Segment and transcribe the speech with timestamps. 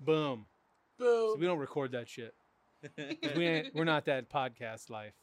[0.00, 0.46] Boom.
[0.98, 2.34] So we don't record that shit.
[2.96, 5.14] 'Cause We ain't, we're not that podcast life.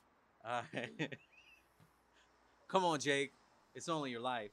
[0.43, 1.13] All right.
[2.67, 3.33] Come on, Jake.
[3.73, 4.51] It's only your life.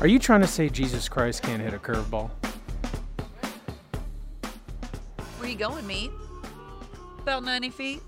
[0.00, 2.30] Are you trying to say Jesus Christ can't hit a curveball?
[5.38, 6.10] Where you going, meat?
[7.20, 8.00] About 90 feet?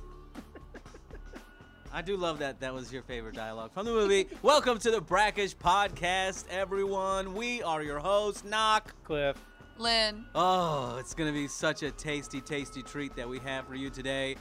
[1.92, 4.28] I do love that that was your favorite dialogue from the movie.
[4.42, 7.34] Welcome to the Brackish Podcast, everyone.
[7.34, 8.94] We are your hosts, Knock.
[9.02, 9.36] Cliff.
[9.76, 10.24] Lynn.
[10.34, 13.90] Oh, it's going to be such a tasty, tasty treat that we have for you
[13.90, 14.36] today.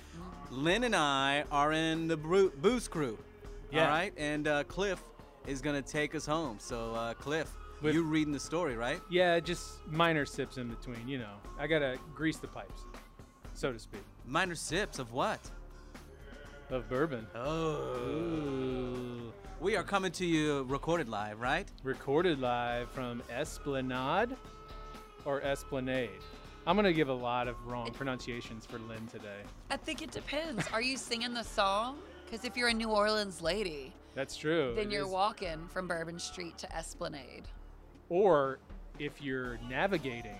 [0.51, 3.17] Lynn and I are in the Bru- Booze Crew.
[3.71, 3.85] Yeah.
[3.85, 4.13] All right.
[4.17, 5.01] And uh, Cliff
[5.47, 6.57] is going to take us home.
[6.59, 7.49] So, uh, Cliff,
[7.81, 8.99] With- you reading the story, right?
[9.09, 11.33] Yeah, just minor sips in between, you know.
[11.57, 12.83] I gotta grease the pipes,
[13.53, 15.39] so to speak, Minor sips of what?
[16.69, 17.25] Of bourbon.
[17.35, 17.95] Oh.
[17.97, 19.33] Ooh.
[19.59, 21.67] We are coming to you recorded live, right?
[21.83, 24.35] Recorded live from Esplanade
[25.25, 26.09] or Esplanade.
[26.65, 29.41] I'm gonna give a lot of wrong pronunciations for Lynn today.
[29.71, 30.65] I think it depends.
[30.71, 31.97] Are you singing the song?
[32.25, 34.73] Because if you're a New Orleans lady, That's true.
[34.75, 35.11] then it you're is.
[35.11, 37.47] walking from Bourbon Street to Esplanade.
[38.09, 38.59] Or
[38.99, 40.37] if you're navigating,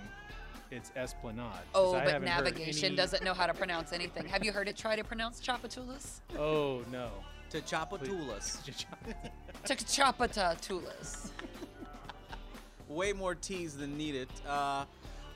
[0.72, 1.46] it's Esplanade.
[1.74, 4.26] Oh, but haven't navigation any- doesn't know how to pronounce anything.
[4.28, 6.22] Have you heard it try to pronounce Chapatulas?
[6.38, 7.10] Oh no.
[7.52, 8.60] To Chapatulas.
[9.66, 11.32] To Chapatulas.
[12.88, 14.30] Way more T's than needed.
[14.48, 14.86] Uh,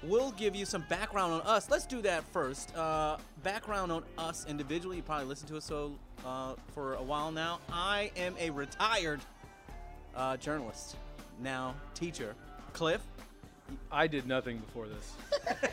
[0.02, 1.70] we'll give you some background on us.
[1.70, 2.76] Let's do that first.
[2.76, 4.98] Uh, background on us individually.
[4.98, 5.94] You probably listened to us so
[6.26, 7.60] uh, for a while now.
[7.72, 9.20] I am a retired
[10.16, 10.96] uh, journalist,
[11.42, 12.34] now teacher.
[12.72, 13.02] Cliff.
[13.92, 15.14] I did nothing before this.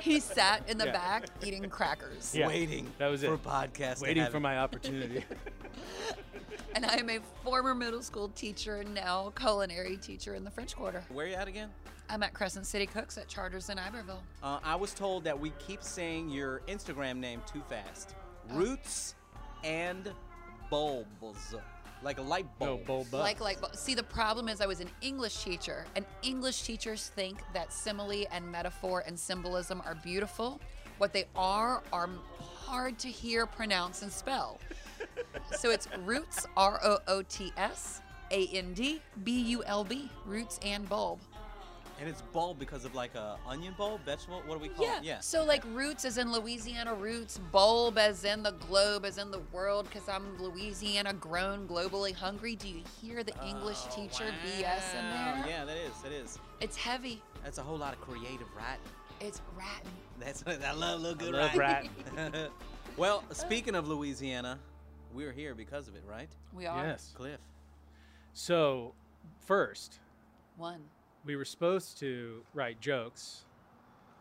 [0.00, 0.92] He sat in the Yeah.
[0.92, 2.34] back eating crackers.
[2.34, 3.42] Yeah, waiting that was it for it.
[3.44, 4.00] podcast.
[4.00, 5.24] Waiting for my opportunity.
[6.74, 10.76] And I am a former middle school teacher and now culinary teacher in the French
[10.76, 11.02] Quarter.
[11.10, 11.68] Where are you at again?
[12.08, 14.22] I'm at Crescent City Cooks at Chartres in Iberville.
[14.42, 18.14] Uh, I was told that we keep saying your Instagram name too fast.
[18.52, 18.54] Oh.
[18.56, 19.16] Roots
[19.64, 20.12] and
[20.70, 21.54] bulbs,
[22.02, 23.10] like a light no, bulb.
[23.10, 23.12] bulb.
[23.12, 27.12] Like, like, but see, the problem is I was an English teacher, and English teachers
[27.14, 30.60] think that simile and metaphor and symbolism are beautiful.
[30.98, 32.08] What they are are
[32.38, 34.60] hard to hear, pronounce, and spell.
[35.52, 38.00] so it's roots, R O O T S,
[38.30, 41.20] A N D B U L B, roots and bulb.
[42.00, 44.42] And it's bulb because of like a onion bulb, vegetable.
[44.46, 44.98] What do we call Yeah.
[44.98, 45.04] it?
[45.04, 45.20] Yeah.
[45.20, 49.40] So like roots as in Louisiana roots, bulb as in the globe, as in the
[49.52, 52.56] world, because I'm Louisiana grown, globally hungry.
[52.56, 55.34] Do you hear the English Oh, teacher BS in wow.
[55.42, 55.44] there?
[55.46, 55.92] Yeah, that is.
[56.02, 56.38] That is.
[56.62, 57.22] It's heavy.
[57.44, 58.80] That's a whole lot of creative writing.
[59.20, 59.92] It's ratting.
[60.18, 61.90] That's I love a little good love writing.
[62.96, 64.58] well, speaking of Louisiana,
[65.12, 66.30] we're here because of it, right?
[66.54, 67.12] We are yes.
[67.14, 67.40] Cliff.
[68.32, 68.94] So,
[69.38, 69.98] first,
[70.56, 70.80] one.
[71.24, 73.44] We were supposed to write jokes.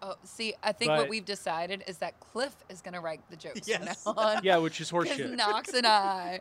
[0.02, 3.36] Oh, see, I think But- what we've decided is that Cliff is gonna write the
[3.36, 4.04] jokes Yes.
[4.04, 4.44] from now on.
[4.44, 5.36] Yeah, which is Because horseshit.
[5.36, 6.40] Knox and I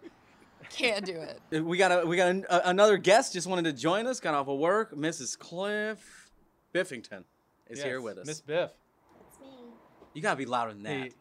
[0.71, 1.41] can't do it.
[1.55, 4.21] Uh, We got a we got a, a- another guest just wanted to join us.
[4.21, 4.95] Got off of work.
[4.95, 5.37] Mrs.
[5.39, 6.31] Cliff
[6.75, 7.25] Biffington
[7.69, 8.27] is here with us.
[8.27, 8.71] Miss Biff.
[9.29, 9.47] It's me.
[10.15, 11.13] You gotta be louder than that.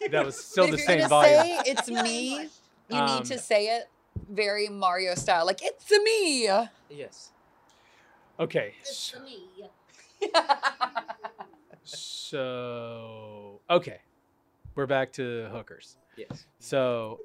[0.00, 1.40] Hey, that was still If the you're same volume.
[1.42, 2.42] say it's me,
[2.88, 3.88] you Um, need to say it
[4.28, 6.48] very Mario style, like it's a me.
[6.90, 7.30] Yes.
[8.38, 8.74] Okay.
[8.82, 9.14] s-
[11.84, 14.00] So, okay.
[14.74, 15.96] We're back to hookers.
[16.16, 16.44] Yes.
[16.58, 17.20] So,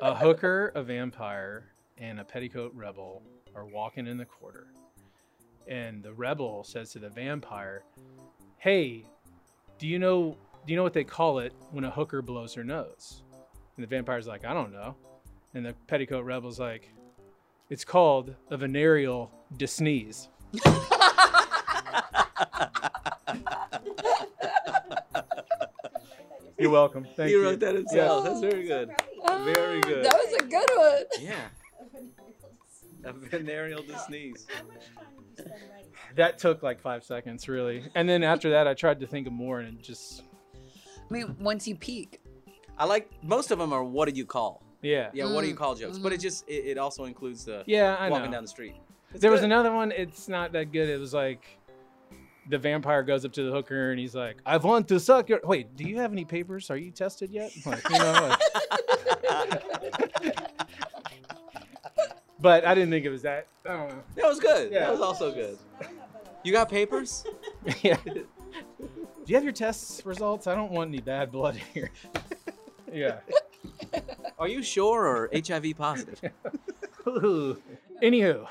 [0.00, 3.22] a hooker, a vampire, and a petticoat rebel
[3.54, 4.68] are walking in the quarter.
[5.66, 7.82] And the rebel says to the vampire,
[8.58, 9.04] "Hey,
[9.78, 12.64] do you know do you know what they call it when a hooker blows her
[12.64, 13.22] nose?"
[13.76, 14.94] And the vampire's like, "I don't know."
[15.54, 16.88] And the petticoat rebel's like,
[17.68, 19.30] "It's called a venereal
[19.66, 20.28] sneeze."
[26.58, 27.04] You're welcome.
[27.16, 27.42] Thank he you.
[27.42, 28.24] wrote that himself.
[28.24, 28.90] That's very good.
[29.26, 30.04] Very oh, good.
[30.04, 31.04] That was a good one.
[31.20, 31.48] Yeah.
[33.04, 34.46] A venereal to sneeze.
[36.14, 37.82] That took like five seconds, really.
[37.96, 40.22] And then after that, I tried to think of more, and it just,
[40.54, 42.20] I mean, once you peak,
[42.78, 44.62] I like most of them are what do you call?
[44.82, 45.98] Yeah, Yeah, what do you Mm, call jokes?
[45.98, 48.32] But it just it, it also includes the yeah, I walking know.
[48.36, 48.74] down the street.
[49.12, 49.46] It's there was good.
[49.46, 49.92] another one.
[49.92, 50.88] It's not that good.
[50.88, 51.44] It was like
[52.48, 55.40] the vampire goes up to the hooker and he's like, "I want to suck your."
[55.44, 56.70] Wait, do you have any papers?
[56.70, 57.52] Are you tested yet?
[57.66, 58.36] Like, you know,
[59.32, 60.38] like-
[62.40, 63.46] but I didn't think it was that.
[63.64, 64.02] I don't know.
[64.16, 64.72] That was good.
[64.72, 64.80] Yeah.
[64.80, 65.58] That was also good.
[66.42, 67.24] You got papers?
[67.82, 67.96] yeah.
[68.04, 68.24] Do
[69.26, 70.48] you have your test results?
[70.48, 71.92] I don't want any bad blood here.
[72.92, 73.20] yeah.
[74.42, 76.32] Are you sure or HIV positive?
[77.06, 77.62] Ooh.
[78.02, 78.48] Anywho,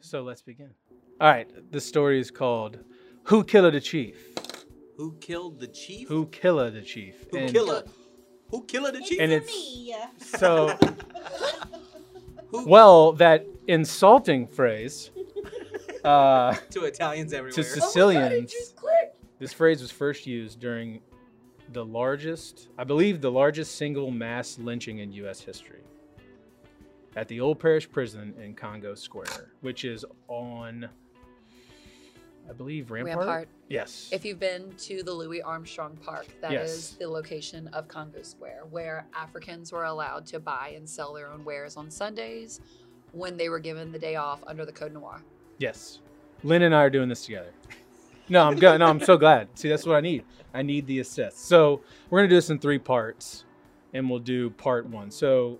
[0.00, 0.70] so let's begin.
[1.20, 2.78] All right, the story is called
[3.24, 4.16] "Who Killed the Chief."
[4.96, 6.08] Who killed the chief?
[6.08, 7.26] Who killed the chief?
[7.30, 7.90] Who And killed?
[8.50, 9.20] Who killed the chief?
[9.20, 9.76] And It's it's-
[10.32, 10.38] me.
[10.38, 10.78] So,
[12.64, 15.10] well, that insulting phrase
[16.02, 17.62] uh, to Italians to everywhere.
[17.62, 18.54] Sicilians.
[19.38, 21.02] This phrase was first used during
[21.72, 25.40] the largest, I believe, the largest single mass lynching in U.S.
[25.40, 25.80] history
[27.16, 30.88] at the Old Parish Prison in Congo Square, which is on,
[32.48, 33.16] I believe, Rampart.
[33.18, 33.48] Rampart.
[33.68, 34.10] Yes.
[34.12, 36.90] If you've been to the Louis Armstrong Park, that is Yes.
[36.98, 41.44] the location of Congo Square, where Africans were allowed to buy and sell their own
[41.44, 42.60] wares on Sundays
[43.12, 45.22] when they were given the day off under the Code Noir.
[45.58, 46.00] yes.
[46.42, 47.52] Lynn and I are doing this together.
[48.28, 48.78] No, I'm good.
[48.78, 49.48] No, I'm so glad.
[49.54, 50.24] See, that's what I need.
[50.54, 51.46] I need the assist.
[51.46, 53.44] So we're gonna do this in three parts,
[53.92, 55.10] and we'll do part one.
[55.10, 55.58] So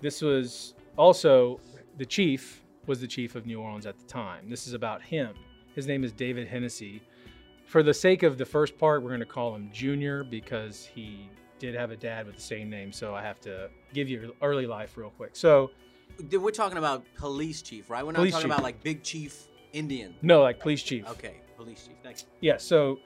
[0.00, 1.60] this was also
[1.96, 4.48] the chief was the chief of New Orleans at the time.
[4.48, 5.34] This is about him.
[5.74, 7.02] His name is David Hennessy.
[7.64, 11.74] For the sake of the first part, we're gonna call him Junior because he did
[11.74, 12.92] have a dad with the same name.
[12.92, 15.30] So I have to give you early life real quick.
[15.34, 15.70] So
[16.30, 18.04] We're talking about police chief, right?
[18.04, 18.44] We're not talking chief.
[18.44, 20.14] about like big chief Indian.
[20.22, 21.06] no, like police chief.
[21.08, 21.96] Okay, police chief.
[22.02, 22.26] Thank you.
[22.40, 22.98] Yeah, so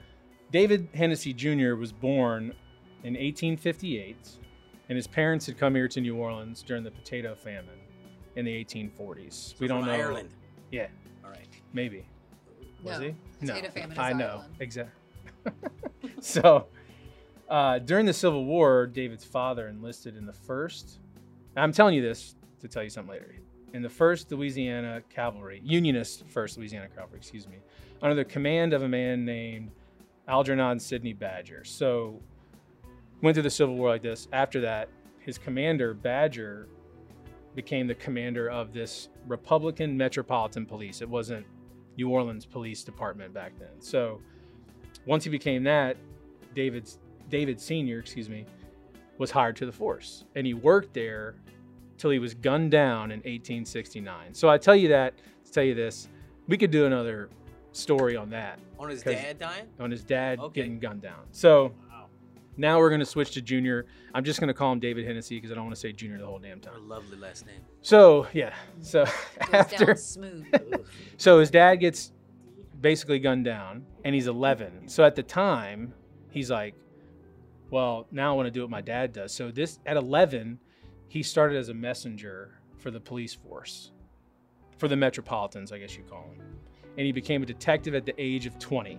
[0.51, 1.75] David Hennessy Jr.
[1.75, 2.53] was born
[3.03, 4.15] in 1858,
[4.89, 7.79] and his parents had come here to New Orleans during the potato famine
[8.35, 9.59] in the 1840s.
[9.59, 9.93] we don't From know.
[9.93, 10.29] Ireland.
[10.71, 10.87] Yeah,
[11.23, 11.47] All right.
[11.73, 12.05] maybe.
[12.83, 13.15] Was No, he?
[13.39, 14.55] potato famine is I know Ireland.
[14.59, 14.93] exactly.
[16.21, 16.67] so,
[17.49, 20.99] uh, during the Civil War, David's father enlisted in the first.
[21.57, 23.35] I'm telling you this to tell you something later.
[23.73, 27.57] In the first Louisiana Cavalry, Unionist First Louisiana Cavalry, excuse me,
[28.01, 29.71] under the command of a man named
[30.27, 31.63] Algernon Sidney Badger.
[31.63, 32.19] So,
[33.21, 34.27] went through the Civil War like this.
[34.33, 34.89] After that,
[35.19, 36.67] his commander Badger
[37.55, 41.01] became the commander of this Republican Metropolitan Police.
[41.01, 41.45] It wasn't
[41.97, 43.79] New Orleans Police Department back then.
[43.79, 44.21] So
[45.05, 45.97] once he became that,
[46.55, 48.45] David's David Senior, excuse me,
[49.17, 51.35] was hired to the force, and he worked there
[52.01, 54.33] till he was gunned down in 1869.
[54.33, 55.13] So I tell you that
[55.45, 56.09] to tell you this,
[56.47, 57.29] we could do another
[57.73, 59.67] story on that On his 'Cause- dad dying?
[59.79, 60.61] on his dad Okay.
[60.61, 61.23] getting gunned down.
[61.31, 62.07] So Wow.
[62.57, 63.85] now we're gonna switch to Junior.
[64.15, 66.25] I'm just gonna call him David Hennessy because I don't want to say Junior the
[66.25, 66.89] whole damn What a time.
[66.89, 67.61] lovely last name.
[67.81, 69.05] So yeah, so
[69.53, 70.47] after smooth.
[71.17, 72.11] so his dad gets
[72.81, 74.87] basically gunned down and he's 11.
[74.87, 75.93] So at the time,
[76.31, 76.73] he's like,
[77.69, 79.31] well, now I want to do what my dad does.
[79.31, 80.59] So this at 11,
[81.11, 83.91] he started as a messenger for the police force.
[84.77, 86.55] For the Metropolitans, I guess you call them.
[86.97, 88.97] And he became a detective at the age of 20.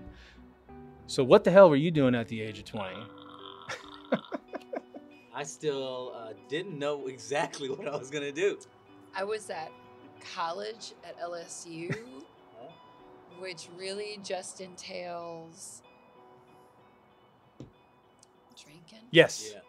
[1.06, 2.96] So what the hell were you doing at the age of 20?
[5.34, 8.58] I still uh, didn't know exactly what I was gonna do.
[9.16, 9.72] I was at
[10.34, 11.96] college at LSU,
[13.40, 15.80] which really just entails
[18.54, 19.06] drinking.
[19.10, 19.60] Yes, Yeah.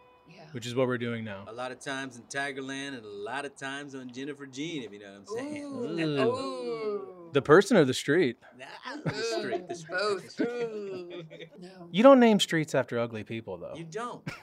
[0.54, 0.56] Yeah.
[0.56, 1.44] which is what we're doing now.
[1.48, 4.92] A lot of times in Tigerland and a lot of times on Jennifer Jean, if
[4.92, 5.64] you know what I'm saying.
[5.64, 5.84] Ooh.
[5.94, 6.24] Mm.
[6.26, 6.30] Ooh.
[6.30, 7.30] Ooh.
[7.32, 8.36] The person or the street?
[8.56, 8.66] Nah,
[9.04, 10.40] the street, the street, Both.
[11.60, 11.88] No.
[11.90, 13.74] You don't name streets after ugly people, though.
[13.76, 14.22] you don't.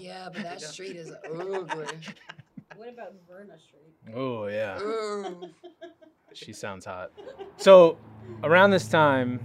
[0.00, 1.86] Yeah, but that street is ugly.
[2.76, 4.14] What about Verna Street?
[4.14, 4.78] Oh, yeah.
[4.80, 5.48] Ooh.
[6.34, 7.10] She sounds hot.
[7.56, 7.96] So,
[8.44, 9.40] around this time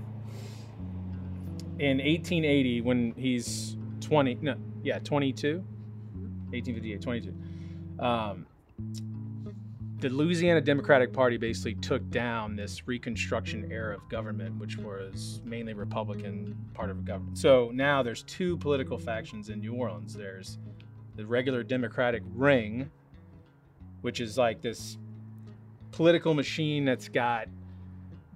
[1.79, 5.63] in 1880, when he's 20, no, yeah, 22,
[6.51, 7.33] 1858, 22,
[7.99, 8.45] um,
[9.99, 15.73] the Louisiana Democratic Party basically took down this Reconstruction era of government, which was mainly
[15.73, 17.37] Republican part of government.
[17.37, 20.13] So now there's two political factions in New Orleans.
[20.13, 20.59] There's
[21.15, 22.91] the regular Democratic ring,
[24.01, 24.99] which is like this
[25.91, 27.47] political machine that's got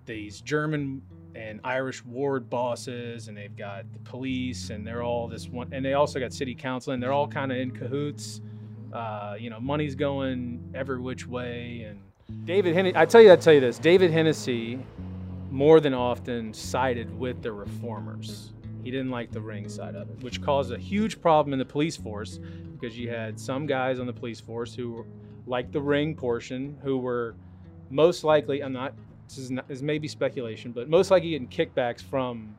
[0.07, 1.03] these German
[1.35, 5.83] and Irish ward bosses, and they've got the police, and they're all this one, and
[5.83, 8.41] they also got city council, and they're all kind of in cahoots.
[8.93, 12.00] Uh, you know, money's going every which way, and
[12.45, 12.95] David Hennessy.
[12.95, 14.79] I tell you, I tell you this: David Hennessy,
[15.50, 18.51] more than often, sided with the reformers.
[18.83, 21.65] He didn't like the ring side of it, which caused a huge problem in the
[21.65, 22.39] police force
[22.79, 25.05] because you had some guys on the police force who were
[25.45, 27.35] like the ring portion, who were
[27.89, 28.93] most likely, I'm not,
[29.35, 32.57] this is, not, this speculation, but most likely getting kickbacks from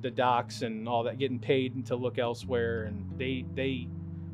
[0.00, 3.88] the docks and all that, getting paid to look elsewhere, and they they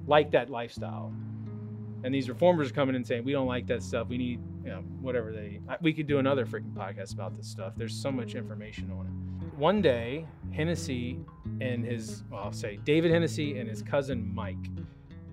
[0.07, 1.12] like that lifestyle.
[2.02, 4.09] And these reformers are coming and saying, we don't like that stuff.
[4.09, 5.61] We need, you know, whatever they.
[5.81, 7.73] We could do another freaking podcast about this stuff.
[7.78, 9.59] There's so much information on it.
[9.59, 11.19] One day, Hennessy
[11.62, 14.69] and his, well, I'll say David Hennessy and his cousin Mike,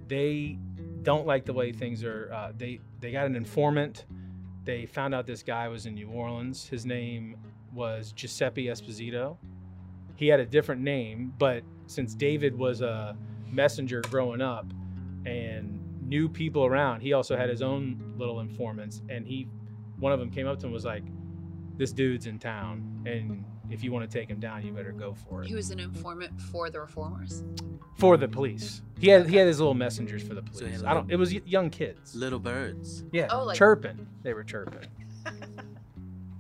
[0.08, 0.58] they
[1.04, 2.32] don't like the way things are.
[2.34, 4.06] Uh, they they got an informant.
[4.64, 6.68] They found out this guy was in New Orleans.
[6.68, 7.36] His name
[7.74, 9.38] was Giuseppe Esposito.
[10.16, 13.18] He had a different name, but since David was a
[13.50, 14.66] messenger growing up
[15.26, 19.02] and knew people around, he also had his own little informants.
[19.10, 19.48] And he,
[20.00, 21.04] one of them came up to him was like,
[21.78, 25.14] "This dude's in town, and if you want to take him down, you better go
[25.14, 27.44] for it." He was an informant for the reformers.
[27.98, 28.82] for the police.
[29.00, 30.82] He had he had his little messengers for the So he police.
[30.82, 31.12] had I don't.
[31.12, 32.16] It was y- young kids.
[32.16, 33.04] Little birds.
[33.12, 34.08] Yeah, Oh, like- chirping.
[34.24, 34.88] They were chirping.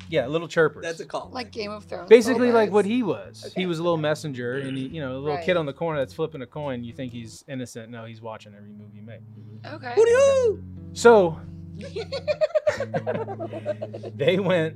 [0.09, 0.83] yeah, little chirpers.
[0.83, 1.29] That's a call.
[1.31, 2.09] Like Game of Thrones.
[2.09, 3.45] Basically, little like what he was.
[3.47, 3.61] Okay.
[3.61, 4.93] He was a little messenger, and he, mm.
[4.93, 5.45] you know, a little Right.
[5.45, 6.83] kid on the corner that's flipping a coin.
[6.83, 7.89] You think he's innocent?
[7.91, 9.21] No, he's watching every move you make.
[9.65, 9.93] Okay.
[9.95, 10.63] Hooty-hoo!
[10.93, 11.39] So
[14.15, 14.75] they went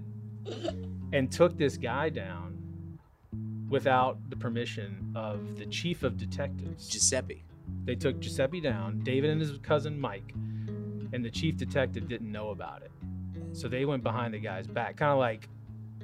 [1.13, 2.57] and took this guy down
[3.69, 6.87] without the permission of the chief of detectives.
[6.87, 7.43] Giuseppe.
[7.83, 10.33] They took Giuseppe down, David and his cousin Mike,
[11.13, 12.91] and the chief detective didn't know about it.
[13.53, 15.47] So they went behind the guy's back, kind of like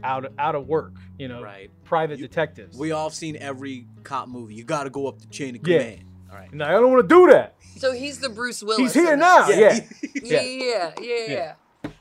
[0.03, 1.70] out out of work, you know, Right.
[1.84, 2.77] private You- detectives.
[2.77, 4.55] We all seen every cop movie.
[4.55, 5.79] You got to go up the chain of Yeah.
[5.79, 6.03] command.
[6.31, 6.51] All right.
[6.51, 7.55] and I don't want to do that.
[7.75, 8.77] So he's the Bruce Willis.
[8.79, 9.48] He's here now.
[9.48, 9.58] this.
[9.58, 10.12] Yeah.
[10.24, 11.53] Yeah, yeah, yeah, yeah.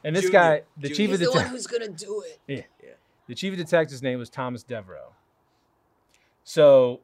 [0.04, 0.38] And this Junior.
[0.38, 0.94] guy, the Junior.
[0.96, 2.66] chief He's of the one who's gonna do it.
[3.30, 5.12] The chief of detectives' name was Thomas Devereaux.
[6.42, 6.98] So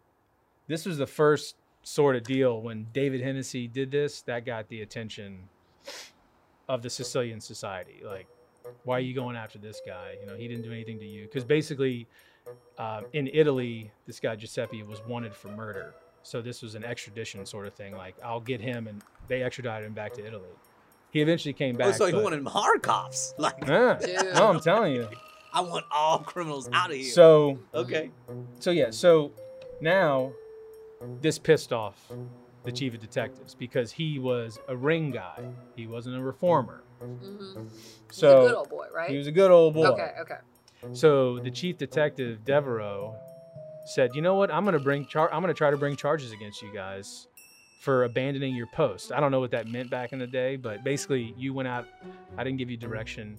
[0.66, 1.54] this was the first
[1.85, 5.38] sort of deal when David Hennessy did this that got the attention
[6.68, 8.02] of the Sicilian society.
[8.04, 8.26] Like,
[8.83, 10.16] why are you going after this guy?
[10.21, 11.26] You know, he didn't do anything to you.
[11.26, 12.09] Because basically,
[12.76, 15.95] uh, in Italy, this guy Giuseppe was wanted for murder.
[16.25, 17.97] So this was an extradition sort of thing.
[17.97, 20.50] Like, I'll get him, and they extradited him back to Italy.
[21.12, 21.87] He eventually came back.
[21.87, 23.33] Oh, so he but- wanted them hard cops.
[23.38, 24.00] Like, Yeah.
[24.35, 25.09] No, I'm telling you.
[25.56, 27.10] I want all criminals out of here.
[27.10, 28.10] So okay.
[28.60, 29.32] so yeah, so
[29.80, 30.32] now
[31.22, 32.12] this pissed off
[32.64, 35.42] the chief of detectives because he was a ring guy.
[35.75, 36.82] He wasn't a reformer.
[37.02, 37.68] Mm-hmm.
[38.10, 39.10] So He's a good old boy, right?
[39.10, 39.86] he was a good old boy.
[39.86, 40.38] Okay, okay.
[40.92, 43.16] So the chief detective Devereaux
[43.86, 44.52] said, "You know what?
[44.52, 47.28] I'm gonna bring char- I'm gonna try to bring charges against you guys
[47.80, 49.10] for abandoning your post.
[49.10, 51.86] I don't know what that meant back in the day, but basically you went out.
[52.36, 53.38] I didn't give you direction.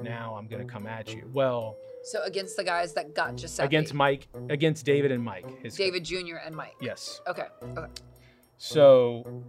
[0.00, 1.28] Now I'm gonna come at you.
[1.32, 3.66] Well, So against the guys that got Giuseppe.
[3.66, 5.62] against Mike, against David and Mike.
[5.62, 6.36] His David Jr.
[6.44, 6.74] and Mike.
[6.80, 7.20] Yes.
[7.26, 7.46] Okay.
[7.62, 7.86] Okay.
[8.58, 9.42] So,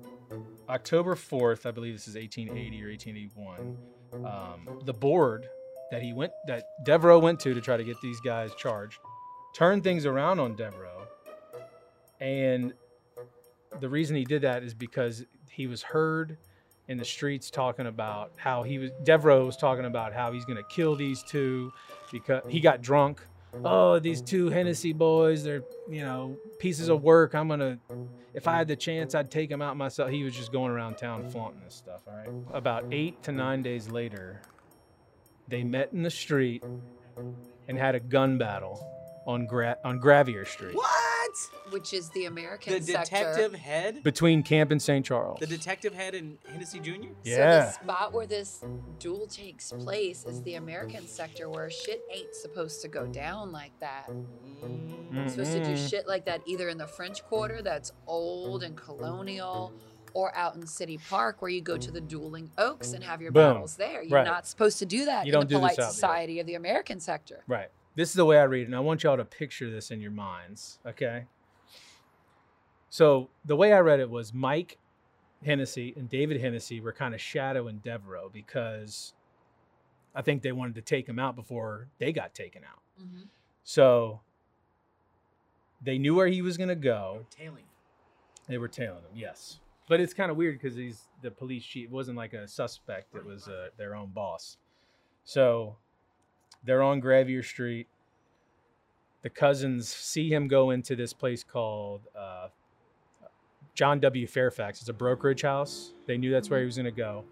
[0.68, 3.78] October 4th, I believe this is 1880 or 1881,
[4.26, 5.48] um, the board
[5.92, 9.00] that he went, that Devereaux went to to try to get these guys charged,
[9.54, 11.08] turned things around on Devereaux.
[12.20, 12.74] And
[13.80, 16.38] the reason he did that is because he was heard
[16.88, 20.64] in the streets talking about how he was, Devereaux was talking about how he's to
[20.64, 21.72] kill these two
[22.12, 23.22] because he got drunk.
[23.64, 27.36] Oh, these two Hennessy boys, they're, you know, pieces of work.
[27.36, 27.78] I'm to
[28.34, 30.10] if I had the chance, I'd take him out myself.
[30.10, 32.02] He was just going around town flaunting this stuff.
[32.08, 32.30] All right.
[32.52, 34.42] About eight to nine days later,
[35.48, 36.64] they met in the street
[37.68, 38.88] and had a gun battle
[39.28, 41.03] on Gra- on Gravier Street What?
[41.70, 42.86] Which is the American sector.
[42.86, 43.16] The sector.
[43.34, 44.04] detective head?
[44.04, 45.06] between Camp and St.
[45.06, 45.40] Charles.
[45.40, 46.92] The detective head and Hennessy Jr.?
[47.24, 47.72] Yeah.
[47.72, 48.64] So the spot where this
[49.00, 53.78] duel takes place is the American sector where shit ain't supposed to go down like
[53.80, 54.10] that.
[55.12, 55.90] You're supposed to do Mhm.
[55.90, 59.74] shit like that either in the French Quarter that's old and colonial
[60.14, 63.32] or out in City Park where you go to the dueling oaks and have your
[63.32, 63.54] Boom.
[63.54, 64.04] battles there.
[64.04, 64.26] You're Right.
[64.26, 67.00] not supposed to do that You in don't the do polite society of the American
[67.00, 67.44] sector.
[67.48, 67.70] Right.
[67.96, 70.02] This is the way I read it, and I want y'all to picture this in
[70.02, 70.80] your minds.
[70.86, 71.26] Okay.
[72.90, 74.78] So the way I read it was Mike
[75.46, 79.14] Hennessy and David Hennessy were kind of shadowing Devereaux because
[80.16, 82.82] I think they wanted to take him out before they got taken out.
[83.02, 83.28] Mhm.
[83.64, 84.22] So
[85.82, 87.26] they knew where he was going to go.
[87.30, 87.66] Tailing.
[88.48, 89.60] They were tailing him, yes.
[89.88, 91.86] But it's kind of weird because he's the police chief.
[91.86, 94.58] It wasn't like a suspect; it was uh, their own boss.
[95.26, 95.78] So
[96.64, 97.88] they're on Gravier Street.
[99.22, 102.48] The cousins see him go into this place called uh,
[103.74, 104.28] John W.
[104.28, 104.82] Fairfax.
[104.82, 105.94] It's a brokerage house.
[106.06, 107.24] They knew that's where he was going to go.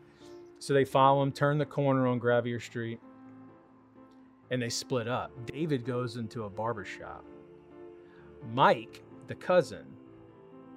[0.59, 2.99] So they follow him, turn the corner on Gravier Street,
[4.51, 5.31] and they split up.
[5.45, 7.25] David goes into a barber shop.
[8.53, 9.85] Mike, the cousin,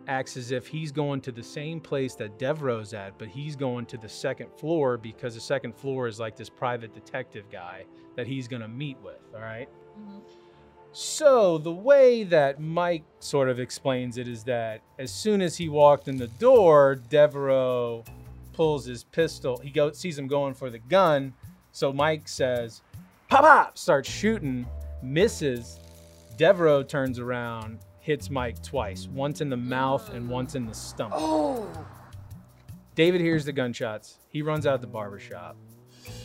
[0.07, 3.87] acts as if he's going to the same place that Devereaux's at, but he's going
[3.87, 7.85] to the second floor because the second floor is like this private detective guy
[8.17, 9.21] that he's going to meet with.
[9.35, 9.69] All right.
[9.99, 10.23] Mhm.
[10.93, 15.69] So the way that Mike sort of explains it is that as soon as he
[15.69, 18.05] walked in the door, Devereaux
[18.53, 19.57] pulls his pistol.
[19.59, 21.35] He goes, sees him going for the gun.
[21.73, 22.83] So Mike says,
[23.29, 24.67] "Pop, pop!" Starts shooting,
[25.03, 25.81] misses.
[26.37, 31.15] Devereaux turns around, hits Mike twice, once in the mouth and once in the stomach.
[31.17, 31.67] Oh,
[32.95, 34.19] David hears the gunshots.
[34.29, 35.57] He runs out the barber shop.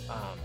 [0.09, 0.37] Um,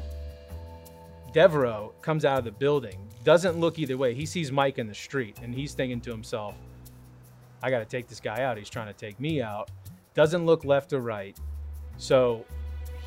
[1.33, 4.15] Devereaux comes out of the building, doesn't look either way.
[4.15, 6.55] He sees Mike in the street and he's thinking to himself,
[7.61, 8.57] I got to take this guy out.
[8.57, 9.73] He's trying to take me out.
[10.15, 11.37] Doesn't look left or right.
[11.97, 12.45] So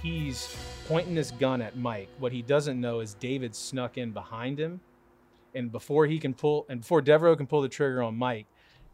[0.04, 0.54] he's
[0.90, 2.10] pointing this gun at Mike.
[2.20, 4.82] What he doesn't know is David snuck in behind him.
[5.58, 8.46] And before he can pull, and before Devereaux can pull the trigger on Mike,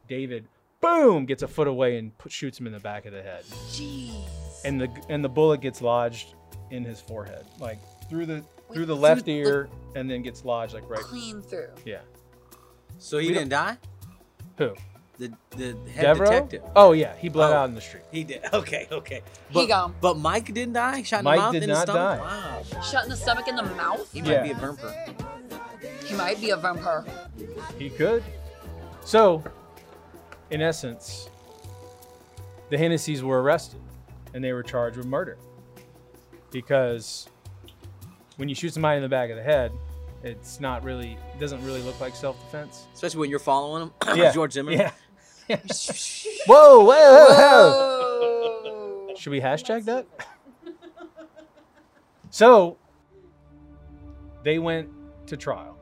[0.07, 0.47] David,
[0.79, 3.43] boom, gets a foot away and put, shoots him in the back of the head.
[3.69, 4.13] Jeez.
[4.63, 6.35] And the and the bullet gets lodged
[6.71, 7.79] in his forehead, like
[8.09, 11.01] through the Wait, through the through left the- ear, and then gets lodged like right.
[11.01, 11.67] Clean through.
[11.85, 11.99] Yeah.
[12.97, 13.77] So he We didn't die.
[14.57, 14.73] Who?
[15.19, 16.29] The the head Devereaux?
[16.31, 16.63] detective.
[16.77, 17.55] Oh yeah, he bled Oh.
[17.55, 18.03] out in the street.
[18.09, 18.41] He did.
[18.53, 19.21] Okay, okay.
[19.49, 19.95] He But, gone.
[19.99, 21.03] but Mike didn't die.
[21.03, 22.19] Shot in Mike the mouth, did in not the stomach.
[22.19, 22.61] die.
[22.71, 22.81] Wow.
[22.81, 24.11] Shot in the stomach and the mouth.
[24.13, 24.37] He Yeah.
[24.37, 25.15] might be a vampire.
[26.05, 27.05] He might be a vampire.
[27.77, 28.23] He could.
[29.03, 29.43] So,
[30.49, 31.29] in essence,
[32.69, 33.79] the Hennessy's were arrested
[34.33, 35.37] and they were charged with murder.
[36.51, 37.27] Because
[38.37, 39.71] when you shoot somebody in the back of the head,
[40.23, 42.85] it's not really, it doesn't really look like self defense.
[42.93, 43.91] Especially when you're following him.
[44.17, 44.31] Yeah.
[44.31, 44.79] George Zimmerman.
[44.79, 44.91] Yeah.
[46.47, 49.07] whoa, whoa, whoa, whoa.
[49.07, 49.15] Whoa.
[49.15, 50.05] Should we hashtag that?
[52.29, 52.77] so
[54.43, 54.89] they went
[55.33, 55.77] to trial,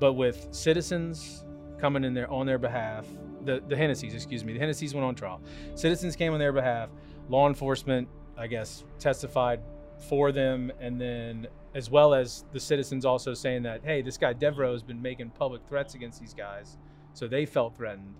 [0.00, 1.44] but with citizens
[1.78, 3.06] coming in there on their behalf.
[3.44, 5.40] The the Hennessy's, excuse me, the Hennessy's went on trial.
[5.74, 6.90] Citizens came on their behalf.
[7.28, 9.60] Law enforcement, I guess, testified
[10.08, 14.32] for them, and then as well as the citizens also saying that, hey, this guy
[14.32, 16.76] Devereaux has been making public threats against these guys,
[17.12, 18.14] so they felt threatened.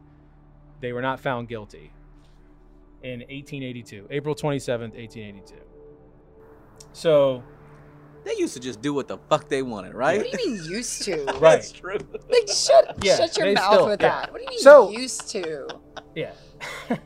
[0.81, 1.93] They were not found guilty
[3.02, 5.55] in 1882, April 27th, 1882.
[6.93, 7.43] So,
[8.25, 10.19] They used to just do what the fuck they wanted, right?
[10.19, 11.25] What do you mean used to?
[11.35, 11.41] right.
[11.41, 11.99] That's true.
[12.29, 14.09] Like shut Yeah, shut your mouth still- with yeah.
[14.21, 14.33] that.
[14.33, 15.69] What do you mean So- used to?
[16.15, 16.33] Yeah.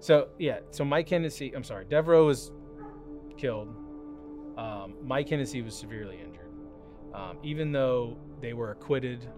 [0.00, 0.60] so, yeah.
[0.70, 2.52] So, Mike Hennessy, I'm sorry, Devereaux was
[3.38, 3.74] killed.
[4.58, 6.50] Um, Mike Hennessy was severely injured.
[7.14, 9.28] Um, even though they were acquitted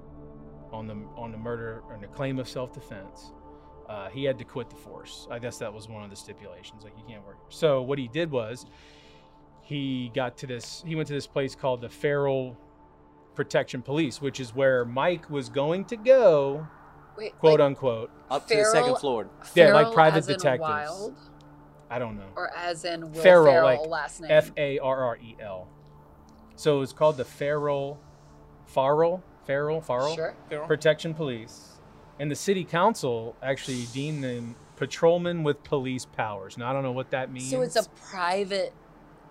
[0.72, 3.32] on the on the murder and the claim of self-defense,
[3.88, 5.28] uh, he had to quit the force.
[5.30, 6.82] I guess that was one of the stipulations.
[6.84, 7.38] Like you can't work.
[7.48, 8.66] So what he did was
[9.64, 10.84] he got to this.
[10.86, 12.56] He went to this place called the Feral
[13.34, 16.66] Protection Police, which is where Mike was going to go,
[17.16, 18.10] Wait, quote like, unquote.
[18.30, 19.26] Up to the second Feral- floor.
[19.54, 20.60] Yeah, like private as in detectives.
[20.60, 21.16] Wild,
[21.90, 22.28] I don't know.
[22.36, 24.30] or as in Will Feral, Ferrell, like last name.
[24.30, 25.66] F A R R E L.
[26.56, 27.98] So it's called the Feral,
[28.66, 30.34] Farrell, Feral, Farrell Sure.
[30.66, 31.80] Protection Police,
[32.20, 36.58] and the city council actually deemed them patrolmen with police powers.
[36.58, 37.50] Now I don't know what that means.
[37.50, 38.72] So it's a private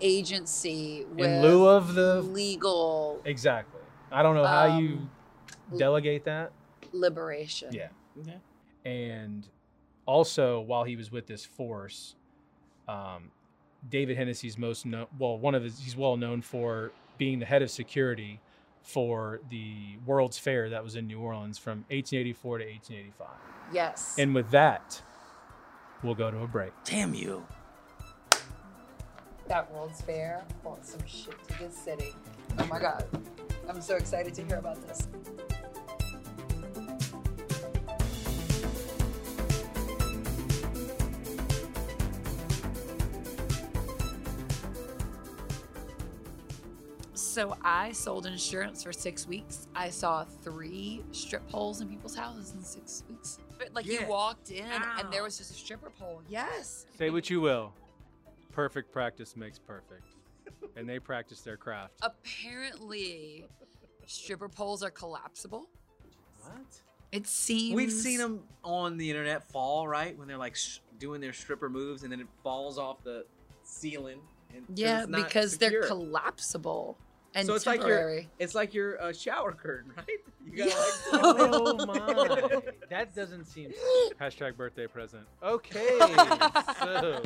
[0.01, 3.79] agency with in lieu of the legal exactly.
[4.11, 4.89] I don't know how you
[5.71, 6.51] Um, delegate that.
[6.91, 7.73] liberation.
[7.73, 7.87] Yeah.
[8.21, 8.37] Okay.
[8.85, 9.47] and
[10.05, 12.15] also while he was with this force,
[12.87, 13.31] um,
[13.89, 17.61] David Hennessy's most known, well, one of his, he's well known for being the head
[17.61, 18.39] of security
[18.81, 23.27] for the World's Fair that was in New Orleans from 1884 to 1885.
[23.73, 24.15] Yes.
[24.19, 25.01] And with that,
[26.03, 26.71] we'll go to a break.
[26.83, 27.45] Damn you.
[29.47, 32.13] That World's Fair brought some shit to this city.
[32.59, 33.05] Oh my god.
[33.69, 35.07] I'm so excited to hear about this.
[47.15, 49.67] So I sold insurance for six weeks.
[49.75, 53.37] I saw three strip poles in people's houses in six weeks.
[53.57, 54.01] But, Like Yeah.
[54.01, 56.21] you walked in and there was just a stripper pole.
[56.27, 56.85] Yes.
[56.97, 57.73] Say what you will,
[58.53, 60.03] perfect practice makes perfect.
[60.75, 61.93] And they practice their craft.
[62.01, 63.45] Apparently,
[64.05, 65.69] stripper poles are collapsible.
[66.41, 66.65] What?
[67.11, 70.17] It seems We've seen them on the internet fall, right?
[70.17, 73.25] When they're like sh- doing their stripper moves and then it falls off the
[73.63, 74.19] ceiling.
[74.53, 76.97] And 'cause Yeah, it's not because they're collapsible
[77.35, 80.07] and So it's like your it's like your uh, shower curtain, right?
[80.43, 80.85] You Yeah.
[81.13, 82.61] Oh my.
[82.89, 83.71] That doesn't seem
[84.19, 85.25] hashtag birthday present.
[85.41, 85.97] Okay.
[86.79, 87.21] So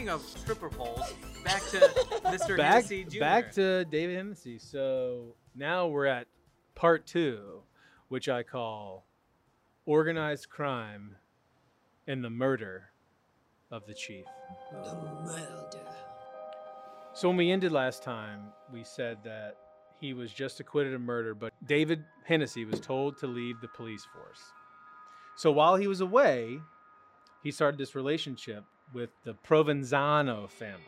[0.00, 1.12] speaking of stripper poles,
[1.44, 1.78] back to
[2.24, 2.56] Mr.
[2.56, 3.20] back, Hennessy Jr.
[3.20, 4.58] back to David Hennessy.
[4.58, 6.26] So now we're at
[6.74, 7.60] part two,
[8.08, 9.04] which I call
[9.84, 11.16] organized crime
[12.06, 12.92] and the murder
[13.70, 14.24] of the chief.
[14.72, 15.66] The murder.
[17.12, 19.56] So when we ended last time, we said that
[20.00, 24.06] he was just acquitted of murder, but David Hennessy was told to leave the police
[24.14, 24.40] force.
[25.36, 26.58] So while he was away,
[27.42, 30.82] he started this relationship with the Provenzano family.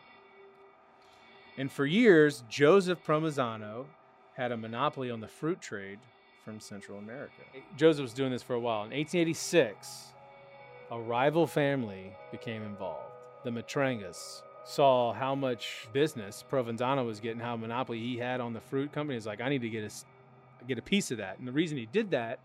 [1.58, 3.84] And for years, Joseph Provenzano
[4.34, 5.98] had a monopoly on the fruit trade
[6.44, 7.42] from Central America.
[7.76, 8.84] Joseph was doing this for a while.
[8.84, 10.12] In 1886,
[10.90, 13.12] a rival family became involved.
[13.44, 18.60] The Matrangas saw how much business Provenzano was getting, how monopoly he had on the
[18.60, 19.16] fruit company.
[19.16, 21.38] He's like, I need to get a, get a piece of that.
[21.38, 22.40] And the reason he did that,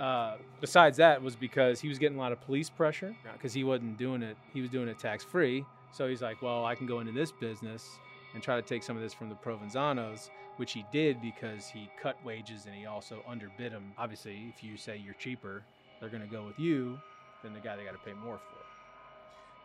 [0.00, 3.64] uh, besides that, was because he was getting a lot of police pressure because he
[3.64, 4.36] wasn't doing it.
[4.54, 5.64] He was doing it tax free.
[5.92, 7.98] So he's like, well, I can go into this business
[8.32, 11.90] and try to take some of this from the Provenzanos, which he did because he
[12.00, 13.92] cut wages and he also underbid them.
[13.98, 15.62] Obviously, if you say you're cheaper,
[16.00, 16.98] they're going to go with you
[17.42, 18.60] than the guy they got to pay more for.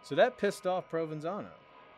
[0.03, 1.47] So that pissed off Provenzano.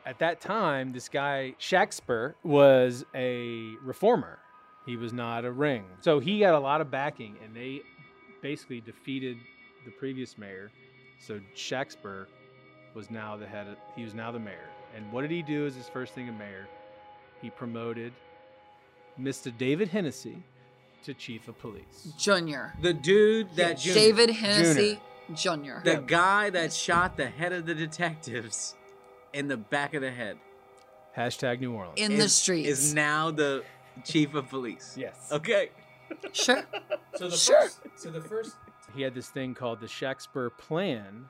[0.06, 4.40] At that time, this guy Shakespeare was a reformer.
[4.86, 5.84] He was not a ring.
[6.00, 7.82] So he got a lot of backing and they
[8.42, 9.38] basically defeated
[9.86, 10.72] the previous mayor.
[11.20, 12.28] So Shakespeare
[12.94, 14.70] was now the head of, he was now the mayor.
[14.96, 16.68] And what did he do as his first thing as mayor?
[17.42, 18.14] He promoted
[19.20, 19.56] Mr.
[19.56, 20.44] David Hennessy
[21.04, 22.12] to chief of police.
[22.18, 22.74] Junior.
[22.82, 25.00] The dude that Yeah, David Hennessy
[25.36, 25.82] Jr.
[25.84, 28.76] the guy that shot the head of the detectives
[29.34, 30.38] in the back of the head
[31.16, 32.00] Hashtag New Orleans.
[32.00, 32.70] in the is- streets.
[32.70, 33.64] is now the
[34.06, 34.96] chief of police.
[34.98, 35.30] yes.
[35.32, 35.70] Okay.
[36.34, 36.64] Sure.
[37.16, 37.62] So the Sure.
[37.62, 38.56] first, so the first,
[38.96, 41.26] he had this thing called the Shakespeare Plan,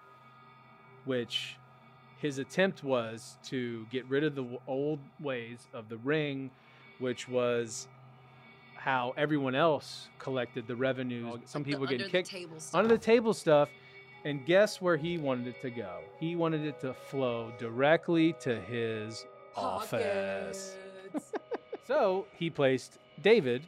[1.06, 1.56] which
[2.20, 6.50] his attempt was to get rid of the old ways of the ring,
[7.00, 7.88] which was
[8.76, 11.40] how everyone else collected the revenues.
[11.46, 12.76] Some The people under getting the kicked table stuff.
[12.80, 13.70] under the table stuff.
[14.26, 16.00] And guess where he wanted it to go?
[16.20, 20.76] He wanted it to flow directly to his office.
[21.88, 23.66] So he placed David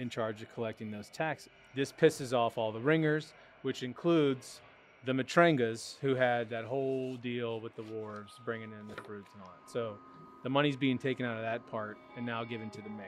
[0.00, 1.50] in charge of collecting those taxes.
[1.74, 3.32] This pisses off all the ringers,
[3.62, 4.60] which includes
[5.04, 9.42] the Matrangas, who had that whole deal with the wharves, bringing in the fruits and
[9.42, 9.70] all that.
[9.70, 9.96] So
[10.42, 13.06] the money's being taken out of that part and now given to the mayor.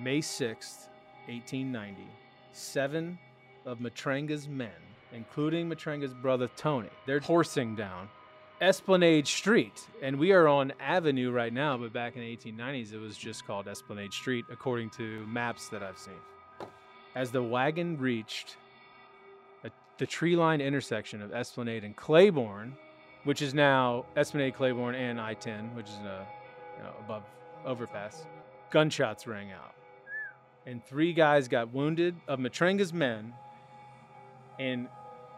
[0.00, 0.88] May 6th,
[1.26, 2.02] 1890,
[2.52, 3.18] seven
[3.64, 4.70] of Matranga's men,
[5.12, 8.08] including Matranga's brother Tony, they're horsing down
[8.60, 9.86] Esplanade Street.
[10.02, 13.46] And we are on Avenue right now, but back in the 1890s, it was just
[13.46, 16.14] called Esplanade Street, according to maps that I've seen.
[17.14, 18.56] As the wagon reached
[19.64, 22.76] a, the tree lined intersection of Esplanade and Claiborne,
[23.24, 26.26] which is now Esplanade, Claiborne, and I 10, which is a,
[26.76, 27.22] you know, above
[27.64, 28.26] overpass,
[28.70, 29.74] gunshots rang out.
[30.66, 33.34] And three guys got wounded of Matranga's men.
[34.58, 34.88] And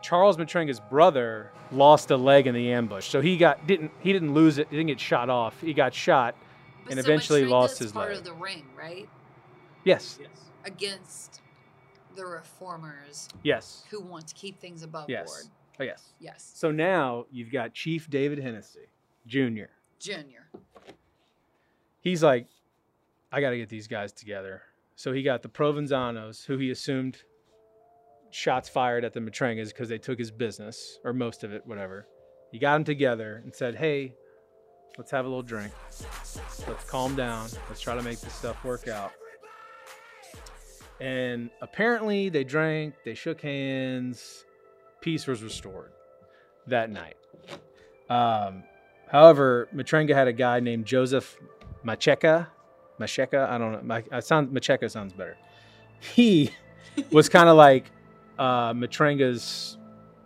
[0.07, 3.09] Charles Matranga's brother lost a leg in the ambush.
[3.09, 4.69] So he got didn't he didn't lose it.
[4.71, 5.61] He didn't get shot off.
[5.61, 6.37] He got shot.
[6.85, 8.19] But and so eventually Matranga's lost his part leg.
[8.19, 9.09] of the ring, right?
[9.83, 10.19] Yes.
[10.21, 10.31] Yes.
[10.65, 11.41] Against
[12.15, 13.83] the reformers Yes.
[13.91, 15.27] who want to keep things above Yes.
[15.27, 15.45] board.
[15.81, 16.13] Oh yes.
[16.21, 16.53] Yes.
[16.55, 18.87] So now you've got Chief David Hennessy
[19.27, 19.65] Jr.
[19.99, 20.47] Junior.
[22.01, 22.47] He's like,
[23.33, 24.63] I got to get these guys together.
[24.95, 27.19] So he got the Provenzanos, who he assumed
[28.31, 32.07] shots fired at the Matrangas because they took his business or most of it, whatever.
[32.53, 34.15] He got them together and said, Hey,
[34.99, 35.73] let's have a little drink.
[36.67, 37.49] Let's calm down.
[37.69, 39.13] Let's try to make this stuff work out.
[41.01, 44.45] And apparently they drank, they shook hands,
[45.01, 45.93] peace was restored
[46.67, 47.17] that night.
[48.09, 48.65] Um,
[49.11, 51.37] however, Matranga had a guy named Joseph
[51.85, 52.49] Macheca.
[52.99, 54.03] Macheka, I don't know.
[54.11, 55.37] I sound Macheka sounds better.
[56.01, 56.51] He
[57.11, 57.91] was kind of like
[58.39, 59.79] uh, Matranga's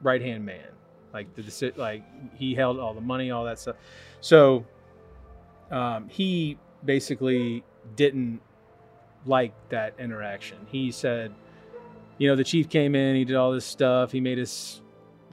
[0.03, 0.67] right hand man.
[1.13, 2.05] Like the like
[2.37, 3.77] he held all the money, all that stuff.
[4.21, 4.65] So
[5.71, 7.65] um, he basically
[7.97, 8.41] didn't
[9.27, 10.59] like that interaction.
[10.71, 11.33] He said,
[12.19, 14.81] you know, the chief came in, he did all this stuff, he made us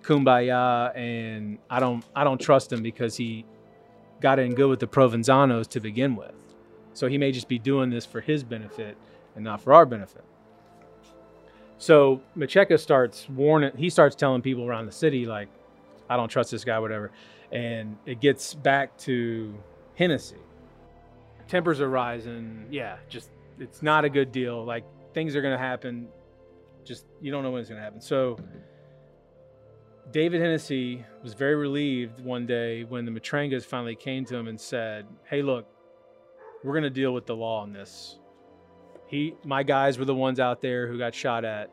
[0.02, 3.46] kumbaya, and I don't I don't trust him because he
[4.20, 6.34] got in good with the Provenzanos to begin with.
[6.94, 8.98] So he may just be doing this for his benefit
[9.36, 10.24] and not for our benefit.
[11.78, 15.50] So Macheca starts warning, he starts telling people around the city, like,
[16.10, 17.12] I don't trust this guy, whatever.
[17.52, 19.54] And it gets back to
[19.96, 20.38] Hennessy.
[21.48, 22.66] Tempers are rising.
[22.72, 24.66] Yeah, just, it's not a good deal.
[24.66, 26.08] Like, things are going to happen.
[26.84, 28.02] Just, you don't know when it's going to happen.
[28.02, 28.38] So
[30.12, 34.60] David Hennessy was very relieved one day when the Matrangas finally came to him and
[34.60, 35.68] said, Hey, look,
[36.64, 38.20] we're going to deal with the law on this.
[39.08, 41.72] He, my guys were the ones out there who got shot at.